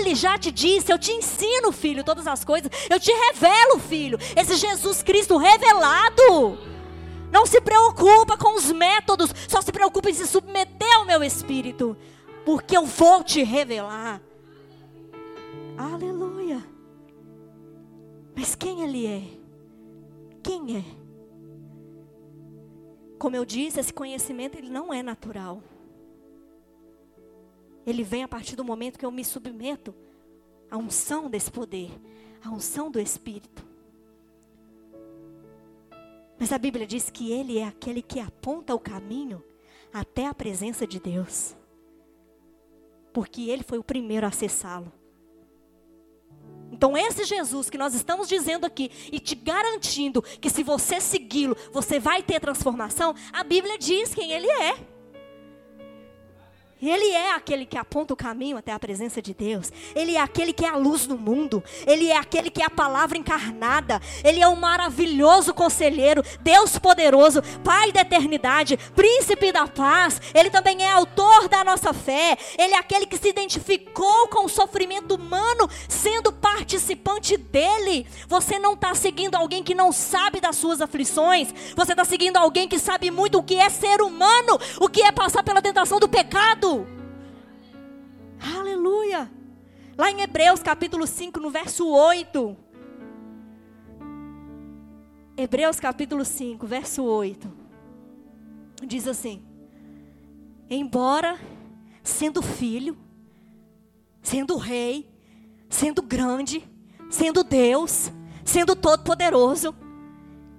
[0.00, 2.70] ele já te disse, eu te ensino, filho, todas as coisas.
[2.88, 6.58] Eu te revelo, filho, esse Jesus Cristo revelado.
[7.32, 11.96] Não se preocupa com os métodos, só se preocupa em se submeter ao meu espírito,
[12.44, 14.27] porque eu vou te revelar.
[15.78, 16.60] Aleluia.
[18.36, 19.22] Mas quem ele é?
[20.42, 20.84] Quem é?
[23.16, 25.62] Como eu disse, esse conhecimento ele não é natural.
[27.86, 29.94] Ele vem a partir do momento que eu me submeto
[30.68, 31.92] à unção desse poder,
[32.44, 33.64] à unção do Espírito.
[36.40, 39.42] Mas a Bíblia diz que ele é aquele que aponta o caminho
[39.92, 41.56] até a presença de Deus.
[43.12, 44.97] Porque ele foi o primeiro a acessá-lo.
[46.70, 51.56] Então, esse Jesus que nós estamos dizendo aqui e te garantindo que se você segui-lo,
[51.72, 54.97] você vai ter transformação, a Bíblia diz quem ele é.
[56.80, 59.72] Ele é aquele que aponta o caminho até a presença de Deus.
[59.94, 61.62] Ele é aquele que é a luz do mundo.
[61.86, 64.00] Ele é aquele que é a palavra encarnada.
[64.22, 70.20] Ele é o um maravilhoso conselheiro, Deus poderoso, Pai da eternidade, príncipe da paz.
[70.32, 72.38] Ele também é autor da nossa fé.
[72.56, 78.06] Ele é aquele que se identificou com o sofrimento humano, sendo participante dele.
[78.28, 81.52] Você não está seguindo alguém que não sabe das suas aflições.
[81.74, 85.10] Você está seguindo alguém que sabe muito o que é ser humano, o que é
[85.10, 86.67] passar pela tentação do pecado.
[88.56, 89.30] Aleluia.
[89.96, 92.56] Lá em Hebreus capítulo 5, no verso 8.
[95.36, 97.50] Hebreus capítulo 5, verso 8.
[98.86, 99.42] Diz assim:
[100.68, 101.38] Embora
[102.02, 102.96] sendo filho,
[104.20, 105.10] sendo rei,
[105.68, 106.62] sendo grande,
[107.08, 108.12] sendo Deus,
[108.44, 109.74] sendo todo-poderoso,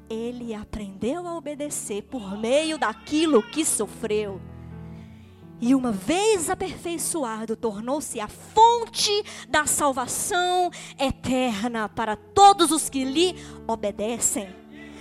[0.10, 4.42] ele aprendeu a obedecer por meio daquilo que sofreu.
[5.62, 9.12] E uma vez aperfeiçoado, tornou-se a fonte
[9.50, 13.36] da salvação eterna para todos os que lhe
[13.68, 14.48] obedecem,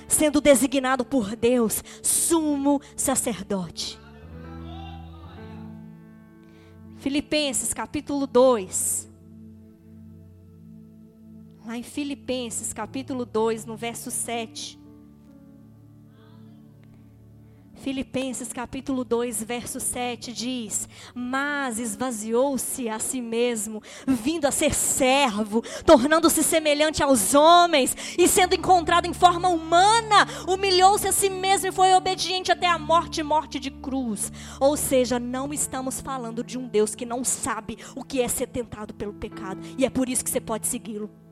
[0.08, 3.98] sendo designado por Deus sumo sacerdote.
[6.96, 9.08] Filipenses capítulo 2.
[11.64, 14.87] Lá em Filipenses capítulo 2, no verso 7.
[17.78, 25.62] Filipenses capítulo 2, verso 7 diz: Mas esvaziou-se a si mesmo, vindo a ser servo,
[25.86, 31.72] tornando-se semelhante aos homens, e sendo encontrado em forma humana, humilhou-se a si mesmo e
[31.72, 34.32] foi obediente até a morte morte de cruz.
[34.60, 38.48] Ou seja, não estamos falando de um Deus que não sabe o que é ser
[38.48, 41.27] tentado pelo pecado, e é por isso que você pode segui-lo.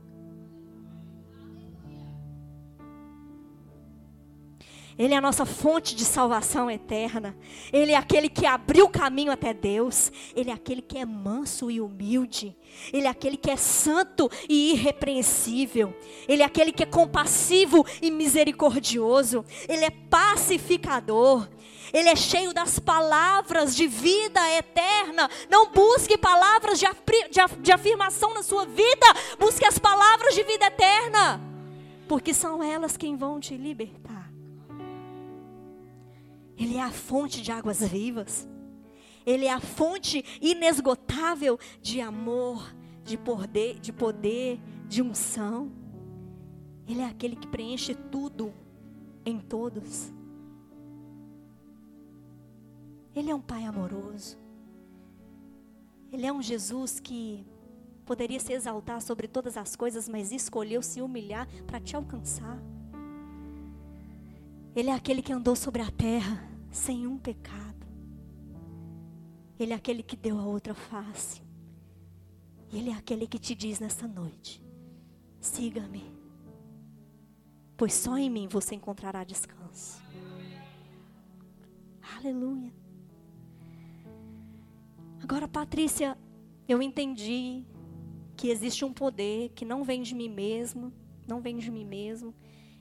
[4.98, 7.36] Ele é a nossa fonte de salvação eterna.
[7.70, 10.10] Ele é aquele que abriu o caminho até Deus.
[10.34, 12.56] Ele é aquele que é manso e humilde.
[12.92, 15.94] Ele é aquele que é santo e irrepreensível.
[16.26, 19.44] Ele é aquele que é compassivo e misericordioso.
[19.68, 21.46] Ele é pacificador.
[21.92, 25.28] Ele é cheio das palavras de vida eterna.
[25.50, 29.06] Não busque palavras de, de, de afirmação na sua vida.
[29.38, 31.38] Busque as palavras de vida eterna.
[32.08, 34.25] Porque são elas quem vão te libertar.
[36.58, 38.48] Ele é a fonte de águas vivas.
[39.24, 45.70] Ele é a fonte inesgotável de amor, de poder, de poder, de unção.
[46.88, 48.54] Ele é aquele que preenche tudo
[49.24, 50.12] em todos.
[53.14, 54.38] Ele é um pai amoroso.
[56.12, 57.44] Ele é um Jesus que
[58.04, 62.62] poderia se exaltar sobre todas as coisas, mas escolheu se humilhar para te alcançar.
[64.76, 67.86] Ele é aquele que andou sobre a terra, sem um pecado.
[69.58, 71.42] Ele é aquele que deu a outra face.
[72.70, 74.62] Ele é aquele que te diz nessa noite:
[75.40, 76.04] siga-me,
[77.74, 80.02] pois só em mim você encontrará descanso.
[82.18, 82.70] Aleluia.
[85.22, 86.18] Agora, Patrícia,
[86.68, 87.64] eu entendi
[88.36, 90.92] que existe um poder que não vem de mim mesmo,
[91.26, 92.34] não vem de mim mesmo.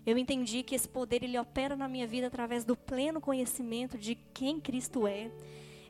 [0.05, 4.15] Eu entendi que esse poder ele opera na minha vida através do pleno conhecimento de
[4.33, 5.31] quem Cristo é.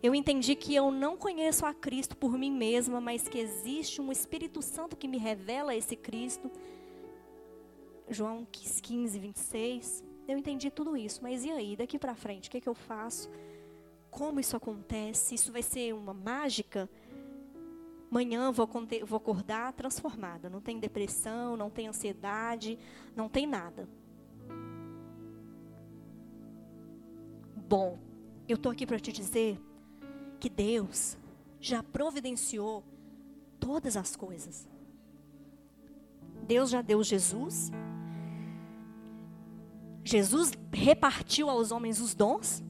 [0.02, 4.12] Eu entendi que eu não conheço a Cristo por mim mesma, mas que existe um
[4.12, 6.50] Espírito Santo que me revela esse Cristo.
[8.08, 10.04] João 15, 26.
[10.28, 11.76] Eu entendi tudo isso, mas e aí?
[11.76, 13.30] Daqui para frente, o que, é que eu faço?
[14.10, 15.36] Como isso acontece?
[15.36, 16.90] Isso vai ser uma mágica?
[18.10, 18.70] Amanhã vou,
[19.06, 20.50] vou acordar transformada.
[20.50, 22.80] Não tem depressão, não tem ansiedade,
[23.16, 23.90] não tem nada.
[27.68, 27.98] Bom,
[28.48, 29.60] eu estou aqui para te dizer
[30.40, 31.18] que Deus
[31.60, 32.84] já providenciou
[33.60, 34.68] todas as coisas.
[36.46, 37.72] Deus já deu Jesus.
[40.04, 42.64] Jesus repartiu aos homens os dons.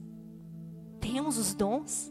[0.98, 2.10] Temos os dons.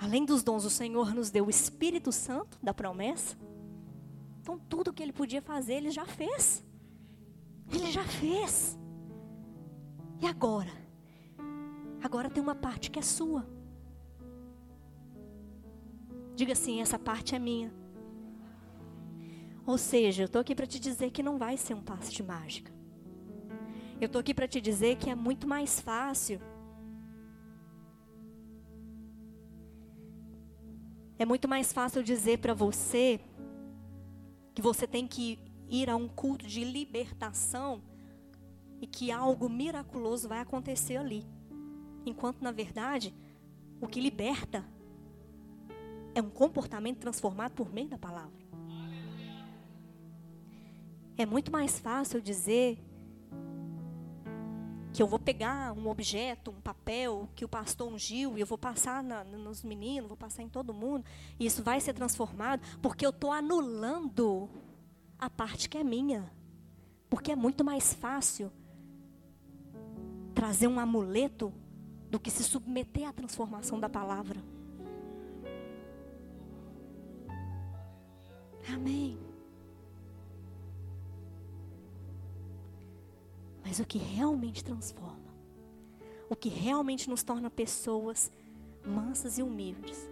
[0.00, 3.36] Além dos dons, o Senhor nos deu o Espírito Santo da promessa.
[4.40, 6.64] Então, tudo que ele podia fazer, ele já fez.
[7.74, 8.78] Ele já fez.
[10.20, 10.70] E agora?
[12.02, 13.46] Agora tem uma parte que é sua.
[16.34, 17.72] Diga assim: essa parte é minha.
[19.66, 22.22] Ou seja, eu estou aqui para te dizer que não vai ser um passe de
[22.22, 22.72] mágica.
[24.00, 26.40] Eu estou aqui para te dizer que é muito mais fácil.
[31.18, 33.20] É muito mais fácil dizer para você
[34.54, 35.38] que você tem que
[35.82, 37.82] ir a um culto de libertação
[38.80, 41.26] e que algo miraculoso vai acontecer ali.
[42.06, 43.14] Enquanto, na verdade,
[43.80, 44.64] o que liberta
[46.14, 48.44] é um comportamento transformado por meio da palavra.
[51.16, 52.78] É muito mais fácil dizer
[54.92, 58.56] que eu vou pegar um objeto, um papel que o pastor ungiu e eu vou
[58.56, 61.04] passar na, nos meninos, vou passar em todo mundo,
[61.38, 64.48] e isso vai ser transformado, porque eu estou anulando
[65.24, 66.30] a parte que é minha.
[67.08, 68.50] Porque é muito mais fácil
[70.34, 71.52] trazer um amuleto
[72.10, 74.40] do que se submeter à transformação da palavra.
[78.72, 79.18] Amém.
[83.64, 85.34] Mas o que realmente transforma,
[86.28, 88.30] o que realmente nos torna pessoas
[88.84, 90.08] mansas e humildes,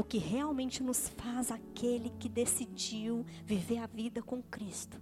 [0.00, 4.98] o que realmente nos faz aquele que decidiu viver a vida com Cristo.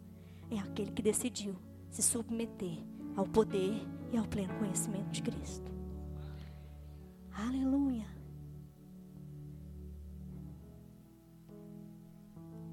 [0.50, 1.54] É aquele que decidiu
[1.88, 2.78] se submeter
[3.14, 3.80] ao poder
[4.12, 5.70] e ao pleno conhecimento de Cristo.
[7.32, 8.06] Aleluia.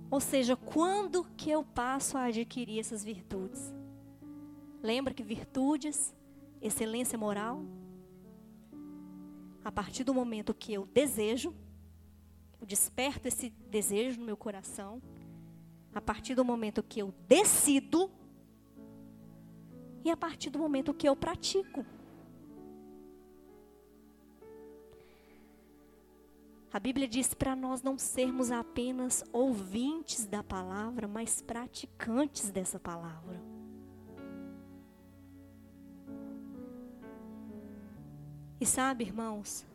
[0.10, 3.72] Ou seja, quando que eu passo a adquirir essas virtudes?
[4.82, 6.12] Lembra que virtudes,
[6.60, 7.64] excelência moral,
[9.64, 11.54] a partir do momento que eu desejo,
[12.66, 15.02] desperto esse desejo no meu coração.
[15.94, 18.12] A partir do momento que eu decido.
[20.04, 21.86] E a partir do momento que eu pratico.
[26.76, 33.42] A Bíblia diz para nós não sermos apenas ouvintes da palavra, mas praticantes dessa palavra.
[38.60, 39.66] E sabe, irmãos,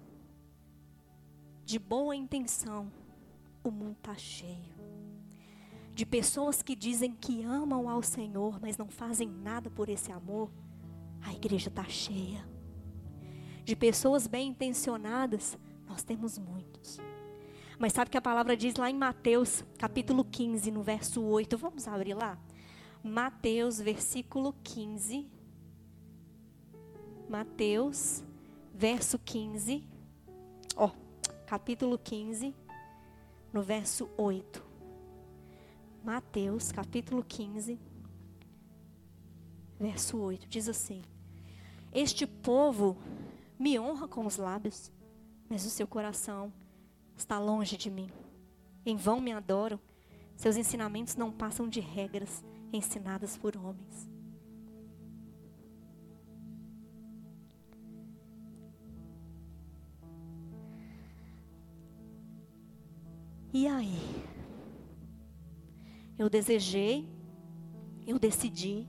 [1.70, 2.90] de boa intenção,
[3.62, 4.74] o mundo está cheio.
[5.94, 10.50] De pessoas que dizem que amam ao Senhor, mas não fazem nada por esse amor,
[11.22, 12.44] a igreja está cheia.
[13.62, 15.56] De pessoas bem intencionadas,
[15.86, 16.98] nós temos muitos.
[17.78, 21.56] Mas sabe que a palavra diz lá em Mateus, capítulo 15, no verso 8.
[21.56, 22.36] Vamos abrir lá?
[23.00, 25.24] Mateus, versículo 15.
[27.28, 28.24] Mateus,
[28.74, 29.89] verso 15.
[31.50, 32.54] Capítulo 15,
[33.52, 34.64] no verso 8.
[36.04, 37.76] Mateus, capítulo 15,
[39.76, 41.02] verso 8, diz assim:
[41.92, 42.96] Este povo
[43.58, 44.92] me honra com os lábios,
[45.48, 46.52] mas o seu coração
[47.16, 48.12] está longe de mim.
[48.86, 49.80] Em vão me adoram,
[50.36, 54.08] seus ensinamentos não passam de regras ensinadas por homens.
[63.52, 63.98] E aí?
[66.18, 67.08] Eu desejei,
[68.06, 68.86] eu decidi,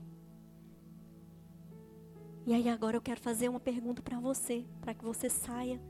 [2.44, 5.80] E aí agora eu quero fazer uma pergunta para você, para que você saia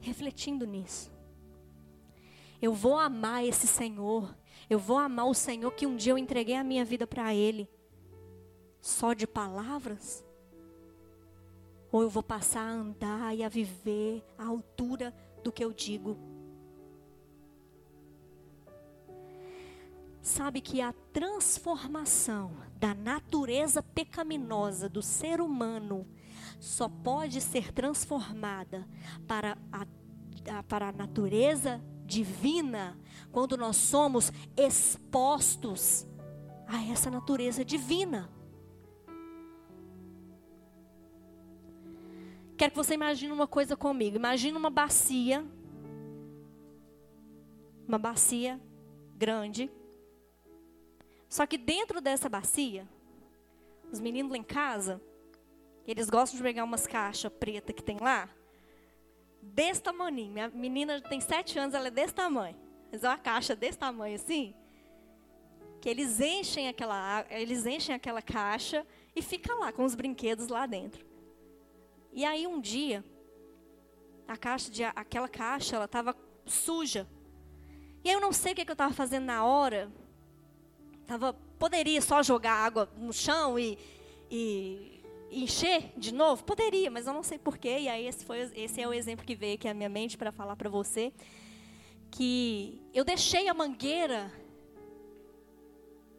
[0.00, 1.12] refletindo nisso.
[2.60, 4.34] Eu vou amar esse Senhor,
[4.68, 7.68] eu vou amar o Senhor que um dia eu entreguei a minha vida para Ele,
[8.80, 10.24] só de palavras?
[11.92, 15.14] Ou eu vou passar a andar e a viver à altura
[15.44, 16.16] do que eu digo?
[20.30, 26.06] Sabe que a transformação da natureza pecaminosa do ser humano
[26.60, 28.88] só pode ser transformada
[29.26, 32.96] para a, para a natureza divina
[33.32, 36.06] quando nós somos expostos
[36.68, 38.30] a essa natureza divina.
[42.56, 44.14] Quero que você imagine uma coisa comigo.
[44.14, 45.44] Imagine uma bacia.
[47.88, 48.60] Uma bacia
[49.16, 49.68] grande.
[51.30, 52.86] Só que dentro dessa bacia,
[53.92, 55.00] os meninos lá em casa,
[55.86, 58.28] eles gostam de pegar umas caixas pretas que tem lá.
[59.40, 60.28] Desse tamanho.
[60.28, 62.56] Minha menina tem sete anos, ela é desse tamanho.
[62.90, 64.52] Mas é uma caixa desse tamanho assim.
[65.80, 70.66] Que eles enchem aquela, eles enchem aquela caixa e fica lá com os brinquedos lá
[70.66, 71.06] dentro.
[72.12, 73.04] E aí um dia,
[74.26, 76.14] a caixa de, aquela caixa, ela estava
[76.44, 77.08] suja.
[78.02, 79.90] E eu não sei o que, que eu estava fazendo na hora.
[81.10, 83.76] Tava, poderia só jogar água no chão e,
[84.30, 86.44] e, encher de novo?
[86.44, 87.80] Poderia, mas eu não sei porquê.
[87.80, 90.30] E aí esse, foi, esse é o exemplo que veio aqui à minha mente para
[90.30, 91.12] falar para você.
[92.12, 94.32] Que eu deixei a mangueira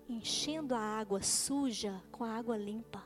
[0.10, 3.02] enchendo a água suja com a água limpa.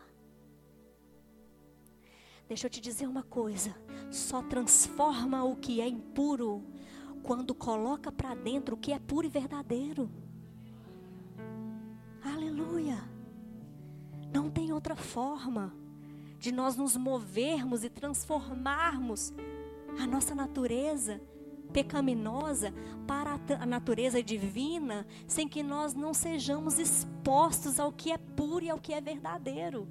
[2.47, 3.75] Deixa eu te dizer uma coisa:
[4.09, 6.63] só transforma o que é impuro
[7.21, 10.24] quando coloca para dentro o que é puro e verdadeiro.
[12.55, 13.03] Aleluia.
[14.33, 15.73] Não tem outra forma
[16.39, 19.33] de nós nos movermos e transformarmos
[19.99, 21.19] a nossa natureza
[21.73, 22.73] pecaminosa
[23.05, 28.69] para a natureza divina, sem que nós não sejamos expostos ao que é puro e
[28.69, 29.85] ao que é verdadeiro.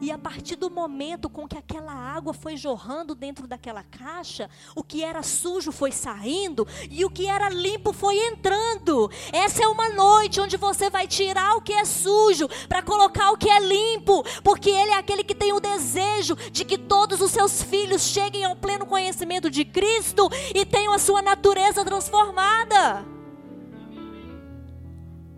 [0.00, 4.82] E a partir do momento com que aquela água foi jorrando dentro daquela caixa, o
[4.82, 9.10] que era sujo foi saindo e o que era limpo foi entrando.
[9.32, 13.38] Essa é uma noite onde você vai tirar o que é sujo para colocar o
[13.38, 17.30] que é limpo, porque Ele é aquele que tem o desejo de que todos os
[17.30, 23.04] seus filhos cheguem ao pleno conhecimento de Cristo e tenham a sua natureza transformada.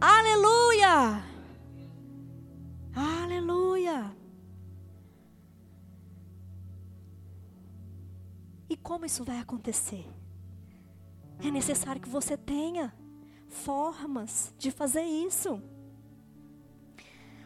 [0.01, 1.28] Aleluia!
[8.89, 10.07] Como isso vai acontecer?
[11.45, 12.91] É necessário que você tenha
[13.47, 15.63] formas de fazer isso.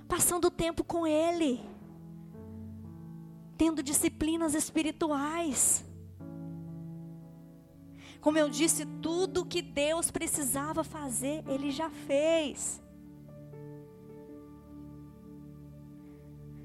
[0.07, 1.61] Passando tempo com Ele,
[3.59, 5.85] tendo disciplinas espirituais.
[8.21, 12.81] Como eu disse, tudo que Deus precisava fazer, Ele já fez.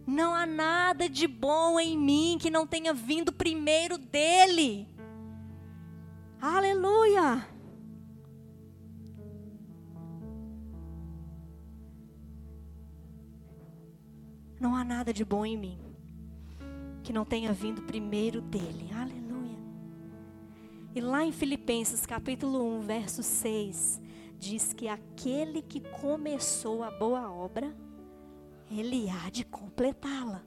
[0.08, 4.88] Não há nada de bom em mim que não tenha vindo primeiro dele.
[6.40, 7.46] Aleluia!
[14.58, 15.78] Não há nada de bom em mim
[17.04, 18.90] que não tenha vindo primeiro dele.
[18.94, 19.58] Aleluia.
[20.96, 24.02] E lá em Filipenses capítulo 1, verso 6,
[24.40, 27.76] diz que aquele que começou a boa obra
[28.70, 30.44] ele há de completá-la.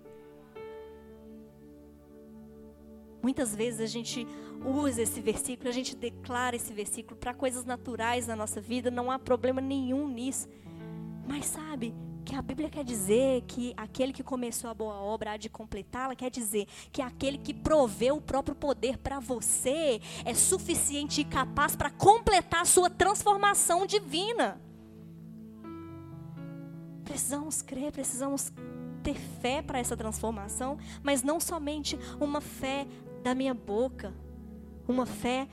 [3.23, 4.27] Muitas vezes a gente
[4.65, 9.11] usa esse versículo, a gente declara esse versículo para coisas naturais na nossa vida, não
[9.11, 10.49] há problema nenhum nisso.
[11.27, 11.95] Mas sabe
[12.25, 16.15] que a Bíblia quer dizer que aquele que começou a boa obra há de completá-la,
[16.15, 21.77] quer dizer que aquele que proveu o próprio poder para você é suficiente e capaz
[21.77, 24.61] para completar a sua transformação divina.
[27.11, 28.53] Precisamos crer, precisamos
[29.03, 32.87] ter fé para essa transformação, mas não somente uma fé
[33.25, 34.15] da minha boca,
[34.87, 35.49] uma fé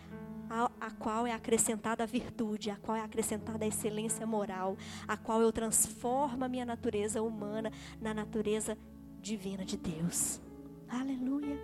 [0.51, 4.77] a, a, qual é acrescentada a virtude, a qual é acrescentada a excelência moral,
[5.07, 8.77] a qual eu transformo a minha natureza humana na natureza
[9.19, 10.39] divina de Deus.
[10.87, 11.59] Aleluia.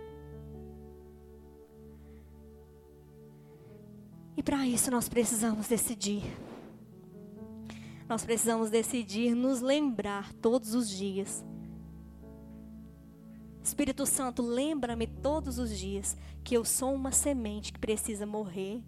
[4.36, 6.24] E para isso nós precisamos decidir.
[8.08, 11.44] Nós precisamos decidir nos lembrar todos os dias.
[13.62, 18.82] Espírito Santo, lembra-me todos os dias que eu sou uma semente que precisa morrer.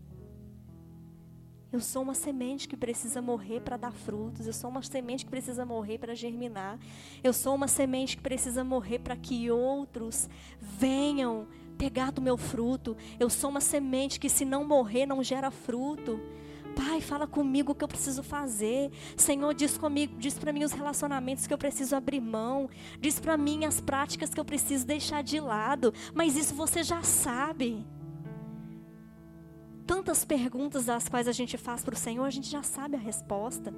[1.72, 4.46] Eu sou uma semente que precisa morrer para dar frutos.
[4.46, 6.78] Eu sou uma semente que precisa morrer para germinar.
[7.24, 10.28] Eu sou uma semente que precisa morrer para que outros
[10.60, 11.46] venham
[11.76, 12.96] pegar do meu fruto.
[13.18, 16.20] Eu sou uma semente que, se não morrer, não gera fruto.
[16.76, 18.92] Pai, fala comigo o que eu preciso fazer.
[19.16, 22.68] Senhor, diz comigo, diz para mim os relacionamentos que eu preciso abrir mão.
[23.00, 25.94] Diz para mim as práticas que eu preciso deixar de lado.
[26.14, 27.82] Mas isso você já sabe
[29.86, 32.98] tantas perguntas das quais a gente faz para o Senhor, a gente já sabe a
[32.98, 33.72] resposta.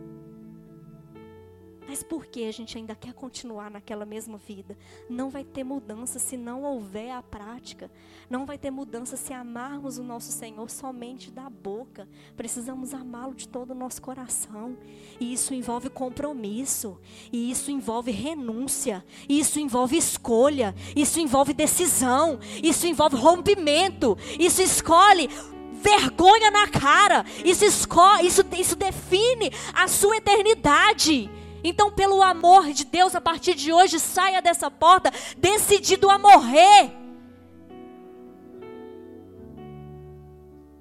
[1.89, 4.77] Mas por que a gente ainda quer continuar naquela mesma vida?
[5.09, 7.91] Não vai ter mudança se não houver a prática.
[8.29, 12.07] Não vai ter mudança se amarmos o nosso Senhor somente da boca.
[12.37, 14.77] Precisamos amá-lo de todo o nosso coração.
[15.19, 16.99] E isso envolve compromisso.
[17.33, 19.03] E isso envolve renúncia.
[19.27, 20.75] E isso envolve escolha.
[20.95, 22.39] Isso envolve decisão.
[22.63, 24.15] Isso envolve rompimento.
[24.39, 25.31] Isso escolhe
[25.73, 27.25] vergonha na cara.
[27.43, 31.31] Isso, isso, isso define a sua eternidade.
[31.63, 36.93] Então, pelo amor de Deus, a partir de hoje, saia dessa porta decidido a morrer.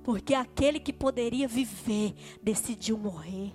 [0.03, 3.53] Porque aquele que poderia viver decidiu morrer.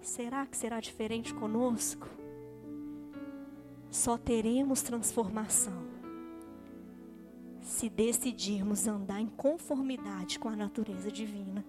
[0.00, 2.08] Será que será diferente conosco?
[3.90, 5.86] Só teremos transformação
[7.66, 11.64] se decidirmos andar em conformidade com a natureza divina.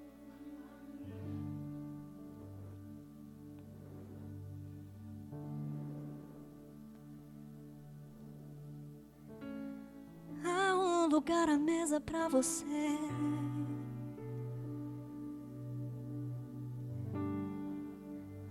[11.07, 12.99] Um lugar à mesa para você.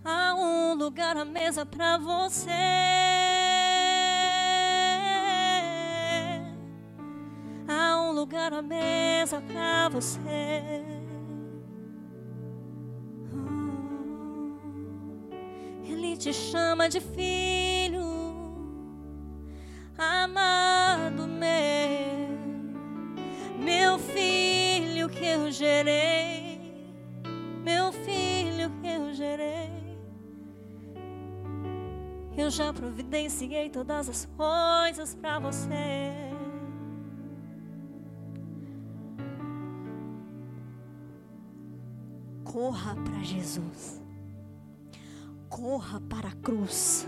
[0.03, 2.51] Há um lugar à mesa para você.
[8.15, 10.19] lugar à mesa pra você.
[15.85, 17.56] Ele te chama de filho,
[32.57, 36.27] já providenciei todas as coisas para você.
[42.57, 44.01] corra para Jesus.
[45.51, 47.07] Corra para a cruz.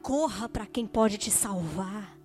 [0.00, 2.19] Corra para quem pode te salvar.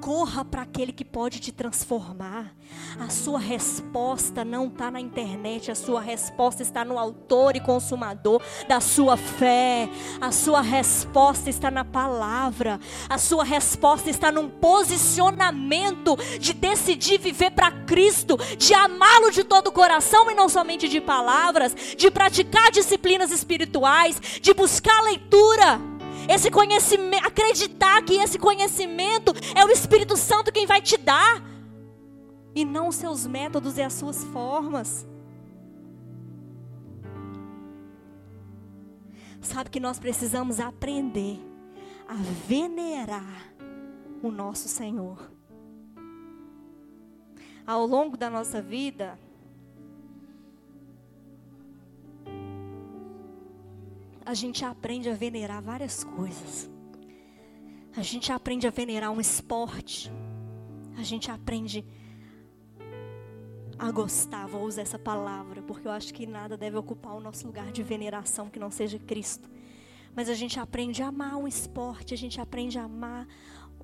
[0.00, 2.54] Corra para aquele que pode te transformar.
[2.98, 8.42] A sua resposta não está na internet, a sua resposta está no autor e consumador
[8.68, 9.88] da sua fé.
[10.20, 12.78] A sua resposta está na palavra.
[13.08, 19.68] A sua resposta está num posicionamento de decidir viver para Cristo, de amá-lo de todo
[19.68, 25.93] o coração e não somente de palavras, de praticar disciplinas espirituais, de buscar leitura
[26.28, 31.42] esse conhecimento, acreditar que esse conhecimento é o Espírito Santo quem vai te dar,
[32.54, 35.06] e não os seus métodos e as suas formas.
[39.40, 41.38] Sabe que nós precisamos aprender
[42.08, 42.14] a
[42.46, 43.54] venerar
[44.22, 45.30] o nosso Senhor.
[47.66, 49.18] Ao longo da nossa vida,
[54.26, 56.70] a gente aprende a venerar várias coisas.
[57.96, 60.10] A gente aprende a venerar um esporte.
[60.96, 61.84] A gente aprende
[63.78, 67.46] a gostar, vou usar essa palavra, porque eu acho que nada deve ocupar o nosso
[67.46, 69.48] lugar de veneração que não seja Cristo.
[70.14, 73.26] Mas a gente aprende a amar um esporte, a gente aprende a amar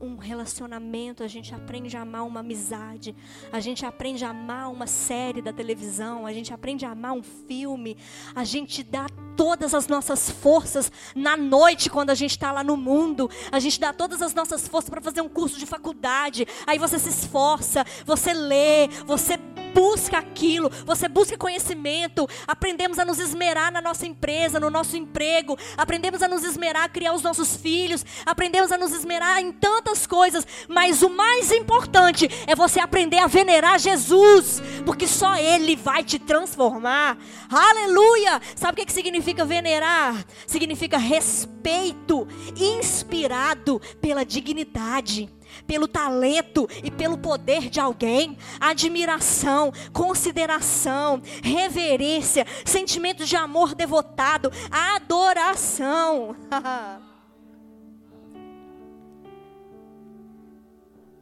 [0.01, 3.15] um relacionamento, a gente aprende a amar uma amizade,
[3.53, 7.23] a gente aprende a amar uma série da televisão, a gente aprende a amar um
[7.23, 7.97] filme,
[8.35, 12.77] a gente dá todas as nossas forças na noite quando a gente está lá no
[12.77, 16.79] mundo, a gente dá todas as nossas forças para fazer um curso de faculdade, aí
[16.79, 19.37] você se esforça, você lê, você
[19.75, 25.59] busca aquilo, você busca conhecimento, aprendemos a nos esmerar na nossa empresa, no nosso emprego,
[25.77, 30.07] aprendemos a nos esmerar a criar os nossos filhos, aprendemos a nos esmerar em tantas
[30.07, 36.03] coisas, mas o mais importante é você aprender a venerar Jesus, porque só Ele vai
[36.05, 37.17] te transformar.
[37.51, 38.41] Aleluia!
[38.55, 40.25] Sabe o que significa venerar?
[40.47, 45.31] Significa respeito, inspirado pela dignidade
[45.67, 56.37] pelo talento e pelo poder de alguém, admiração, consideração, reverência, sentimento de amor devotado, adoração.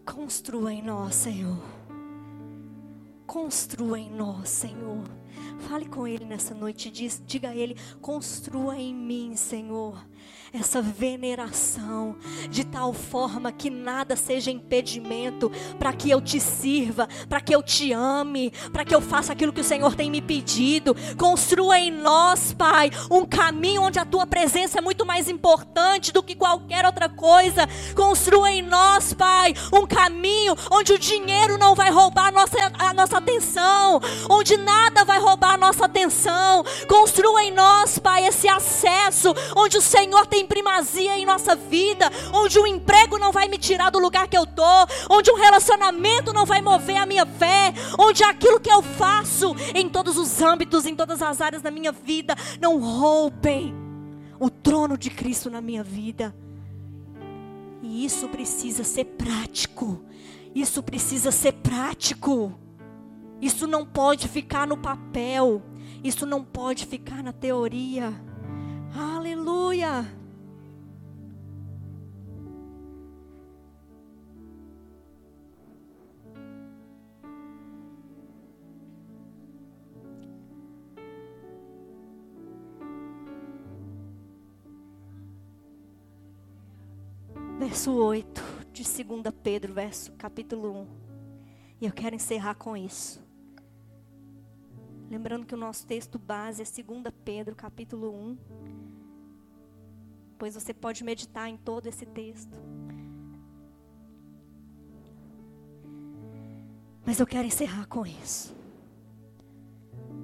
[0.04, 1.62] Construa em nós, Senhor.
[3.26, 5.04] Construa em nós, Senhor.
[5.68, 6.90] Fale com Ele nessa noite.
[6.90, 9.98] Diz, diga a Ele: construa em mim, Senhor
[10.52, 12.16] essa veneração,
[12.48, 17.62] de tal forma que nada seja impedimento para que eu te sirva, para que eu
[17.62, 20.96] te ame, para que eu faça aquilo que o Senhor tem me pedido.
[21.18, 26.22] Construa em nós, Pai, um caminho onde a tua presença é muito mais importante do
[26.22, 27.68] que qualquer outra coisa.
[27.94, 32.94] Construa em nós, Pai, um caminho onde o dinheiro não vai roubar a nossa, a
[32.94, 36.64] nossa atenção, onde nada vai roubar a nossa atenção.
[36.88, 42.58] Construa em nós, Pai, esse acesso onde o Senhor tem primazia em nossa vida, onde
[42.58, 46.46] um emprego não vai me tirar do lugar que eu tô, onde um relacionamento não
[46.46, 50.94] vai mover a minha fé, onde aquilo que eu faço em todos os âmbitos, em
[50.94, 53.74] todas as áreas da minha vida, não roubem
[54.38, 56.34] o trono de Cristo na minha vida.
[57.82, 60.00] E isso precisa ser prático.
[60.54, 62.52] Isso precisa ser prático.
[63.40, 65.62] Isso não pode ficar no papel.
[66.02, 68.12] Isso não pode ficar na teoria.
[68.94, 70.18] Aleluia.
[87.68, 90.86] verso 8 de 2 Pedro, verso capítulo 1.
[91.82, 93.27] E eu quero encerrar com isso.
[95.10, 98.38] Lembrando que o nosso texto base é 2 Pedro, capítulo 1.
[100.36, 102.58] Pois você pode meditar em todo esse texto.
[107.06, 108.54] Mas eu quero encerrar com isso.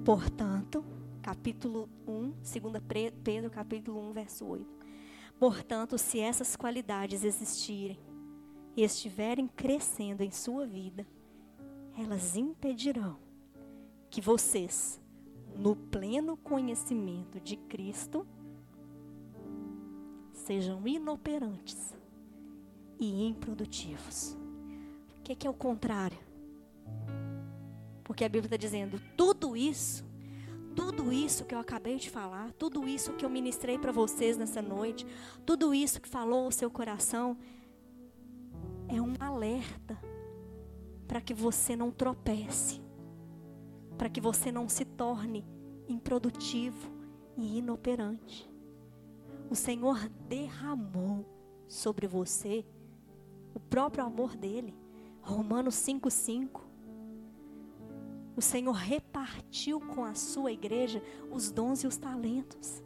[0.05, 0.85] Portanto,
[1.19, 4.67] capítulo 1, 2 Pedro, capítulo 1, verso 8.
[5.39, 7.99] Portanto, se essas qualidades existirem
[8.77, 11.07] e estiverem crescendo em sua vida,
[11.97, 13.24] elas impedirão
[14.15, 14.97] que vocês,
[15.57, 18.25] no pleno conhecimento de Cristo,
[20.31, 21.93] sejam inoperantes
[22.97, 24.37] e improdutivos.
[25.19, 26.17] O que é, que é o contrário?
[28.05, 30.05] Porque a Bíblia está dizendo: tudo isso
[30.73, 34.61] tudo isso que eu acabei de falar, tudo isso que eu ministrei para vocês nessa
[34.61, 35.05] noite,
[35.45, 37.37] tudo isso que falou o seu coração,
[38.89, 39.97] é um alerta
[41.07, 42.81] para que você não tropece,
[43.97, 45.45] para que você não se torne
[45.87, 46.91] improdutivo
[47.37, 48.49] e inoperante.
[49.49, 51.25] O Senhor derramou
[51.67, 52.65] sobre você
[53.53, 54.75] o próprio amor dele.
[55.21, 56.65] Romanos 5,5
[58.35, 62.83] o Senhor repartiu com a sua igreja os dons e os talentos.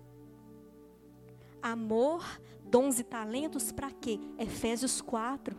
[1.61, 2.23] Amor,
[2.63, 4.19] dons e talentos para quê?
[4.37, 5.57] Efésios 4,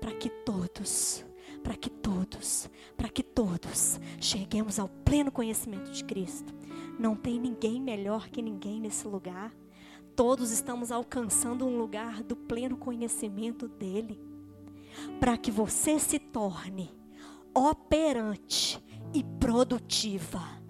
[0.00, 1.24] para que todos,
[1.62, 6.52] para que todos, para que todos cheguemos ao pleno conhecimento de Cristo.
[6.98, 9.54] Não tem ninguém melhor que ninguém nesse lugar.
[10.14, 14.20] Todos estamos alcançando um lugar do pleno conhecimento dele.
[15.18, 16.90] Para que você se torne
[17.54, 18.82] operante
[19.14, 20.61] e produtiva.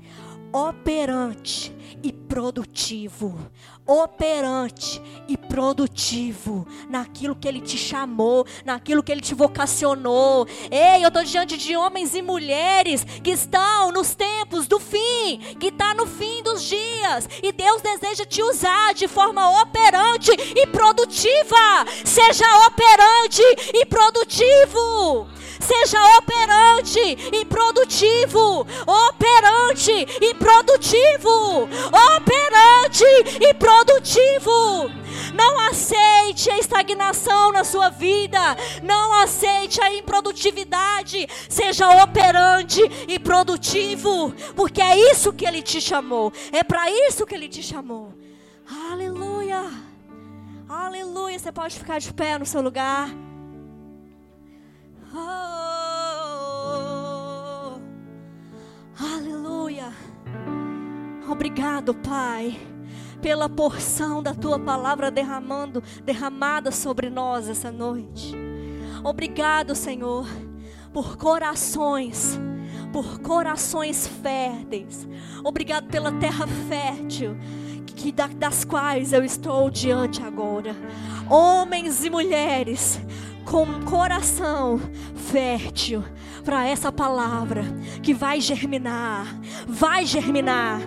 [0.53, 3.50] Operante e produtivo.
[3.86, 10.46] Operante e produtivo naquilo que Ele te chamou, naquilo que Ele te vocacionou.
[10.70, 15.68] Ei, eu estou diante de homens e mulheres que estão nos tempos do fim, que
[15.68, 21.86] está no fim dos dias, e Deus deseja te usar de forma operante e produtiva.
[22.05, 23.42] Seja operante
[23.74, 25.28] e produtivo.
[25.62, 27.00] Seja operante
[27.32, 28.66] e produtivo.
[28.86, 31.68] Operante e produtivo.
[32.16, 33.05] Operante
[33.40, 34.90] e produtivo.
[35.34, 38.40] Não aceite a estagnação na sua vida.
[38.82, 41.28] Não aceite a improdutividade.
[41.49, 44.34] Seja operante e produtivo.
[44.57, 46.32] Porque é isso que Ele te chamou.
[46.51, 48.12] É para isso que Ele te chamou.
[48.90, 49.70] Aleluia.
[50.68, 51.38] Aleluia.
[51.38, 53.09] Você pode ficar de pé no seu lugar.
[55.14, 55.18] Oh,
[58.99, 59.32] aleluia.
[61.33, 62.61] Obrigado, Pai,
[63.22, 68.37] pela porção da tua palavra derramando, derramada sobre nós essa noite.
[69.03, 70.26] Obrigado, Senhor,
[70.93, 72.39] por corações,
[72.93, 75.09] por corações férteis.
[75.43, 77.35] Obrigado pela terra fértil
[77.87, 80.76] que das quais eu estou diante agora.
[81.30, 83.01] Homens e mulheres
[83.47, 84.78] com coração
[85.14, 86.05] fértil,
[86.43, 87.64] para essa palavra
[88.03, 89.26] que vai germinar,
[89.66, 90.80] vai germinar,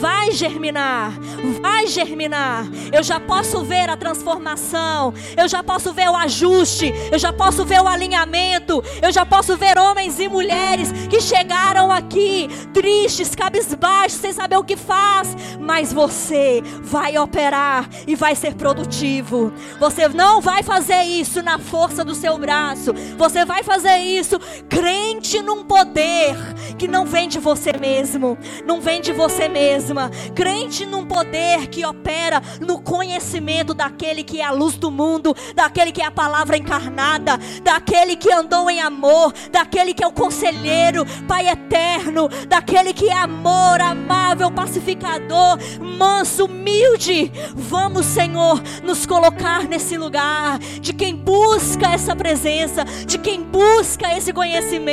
[0.00, 1.12] vai germinar,
[1.60, 2.66] vai germinar.
[2.92, 7.64] Eu já posso ver a transformação, eu já posso ver o ajuste, eu já posso
[7.64, 14.18] ver o alinhamento, eu já posso ver homens e mulheres que chegaram aqui tristes, cabisbaixos,
[14.18, 19.52] sem saber o que faz, mas você vai operar e vai ser produtivo.
[19.78, 24.38] Você não vai fazer isso na força do seu braço, você vai fazer isso
[25.02, 26.36] crente num poder
[26.78, 30.10] que não vem de você mesmo, não vem de você mesma.
[30.32, 35.90] Crente num poder que opera no conhecimento daquele que é a luz do mundo, daquele
[35.90, 41.04] que é a palavra encarnada, daquele que andou em amor, daquele que é o conselheiro,
[41.26, 47.32] Pai eterno, daquele que é amor, amável, pacificador, manso, humilde.
[47.54, 54.32] Vamos, Senhor, nos colocar nesse lugar de quem busca essa presença, de quem busca esse
[54.32, 54.91] conhecimento,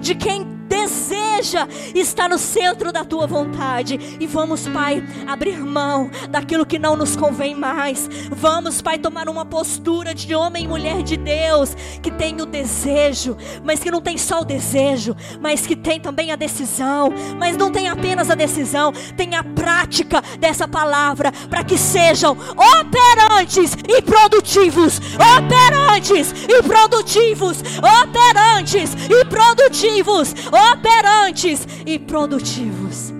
[0.00, 4.16] de quem deseja estar no centro da tua vontade.
[4.18, 8.08] E vamos, Pai, abrir mão daquilo que não nos convém mais.
[8.30, 13.36] Vamos, Pai, tomar uma postura de homem e mulher de Deus que tem o desejo,
[13.62, 17.12] mas que não tem só o desejo, mas que tem também a decisão.
[17.38, 22.36] Mas não tem apenas a decisão, tem a prática dessa palavra para que sejam
[22.80, 25.00] operantes e produtivos.
[25.38, 27.62] Operantes e produtivos.
[28.02, 30.34] Operantes e produtivos
[30.72, 33.12] operantes e produtivos.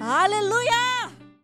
[0.00, 0.99] Aleluia!